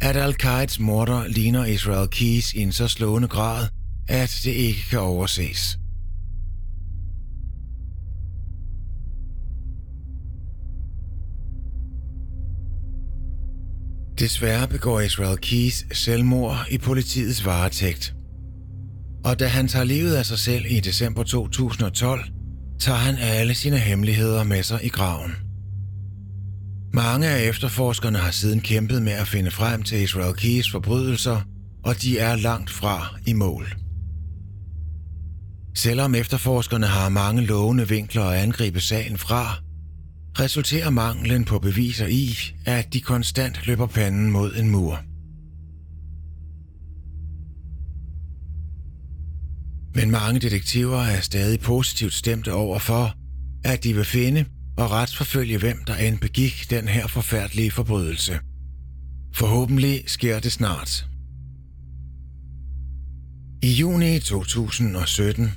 [0.00, 3.68] at Al-Qaids morder ligner Israel Keys i en så slående grad,
[4.08, 5.78] at det ikke kan overses.
[14.18, 18.14] Desværre begår Israel Keys selvmord i politiets varetægt.
[19.24, 22.37] Og da han tager livet af sig selv i december 2012,
[22.80, 25.32] tager han alle sine hemmeligheder med sig i graven.
[26.92, 31.40] Mange af efterforskerne har siden kæmpet med at finde frem til Israel Keys forbrydelser,
[31.84, 33.74] og de er langt fra i mål.
[35.74, 39.56] Selvom efterforskerne har mange lovende vinkler at angribe sagen fra,
[40.40, 45.00] resulterer manglen på beviser i, at de konstant løber panden mod en mur.
[49.94, 53.14] Men mange detektiver er stadig positivt stemte over for,
[53.64, 54.44] at de vil finde
[54.76, 58.38] og retsforfølge hvem der end begik den her forfærdelige forbrydelse.
[59.34, 61.06] Forhåbentlig sker det snart.
[63.62, 65.52] I juni 2017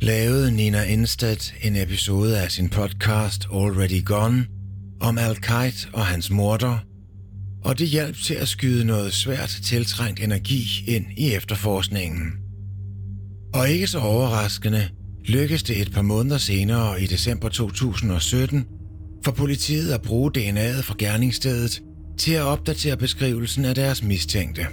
[0.00, 4.46] lavede Nina Instead en episode af sin podcast Already Gone
[5.00, 6.78] om Al-Qaid og hans morder,
[7.64, 12.45] og det hjalp til at skyde noget svært tiltrængt energi ind i efterforskningen.
[13.56, 14.88] Og ikke så overraskende
[15.24, 18.66] lykkedes det et par måneder senere i december 2017
[19.24, 21.82] for politiet at bruge DNA'et fra gerningsstedet
[22.18, 24.66] til at opdatere beskrivelsen af deres mistænkte.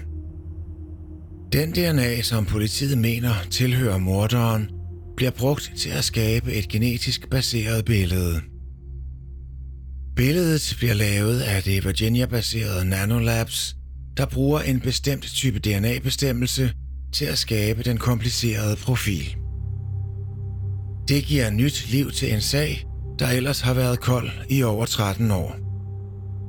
[1.53, 4.69] Den DNA, som politiet mener tilhører morderen,
[5.17, 8.41] bliver brugt til at skabe et genetisk baseret billede.
[10.15, 13.75] Billedet bliver lavet af det Virginia-baserede Nanolabs,
[14.17, 16.71] der bruger en bestemt type DNA-bestemmelse
[17.13, 19.35] til at skabe den komplicerede profil.
[21.07, 22.87] Det giver nyt liv til en sag,
[23.19, 25.55] der ellers har været kold i over 13 år.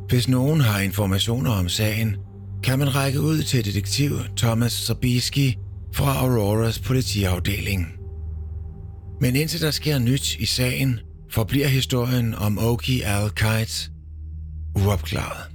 [0.08, 2.16] Hvis nogen har informationer om sagen,
[2.62, 5.58] kan man række ud til detektiv Thomas Sabiski
[5.94, 7.86] fra Auroras politiafdeling.
[9.20, 11.00] Men indtil der sker nyt i sagen,
[11.30, 13.30] forbliver historien om Oki al
[14.76, 15.53] uopklaret.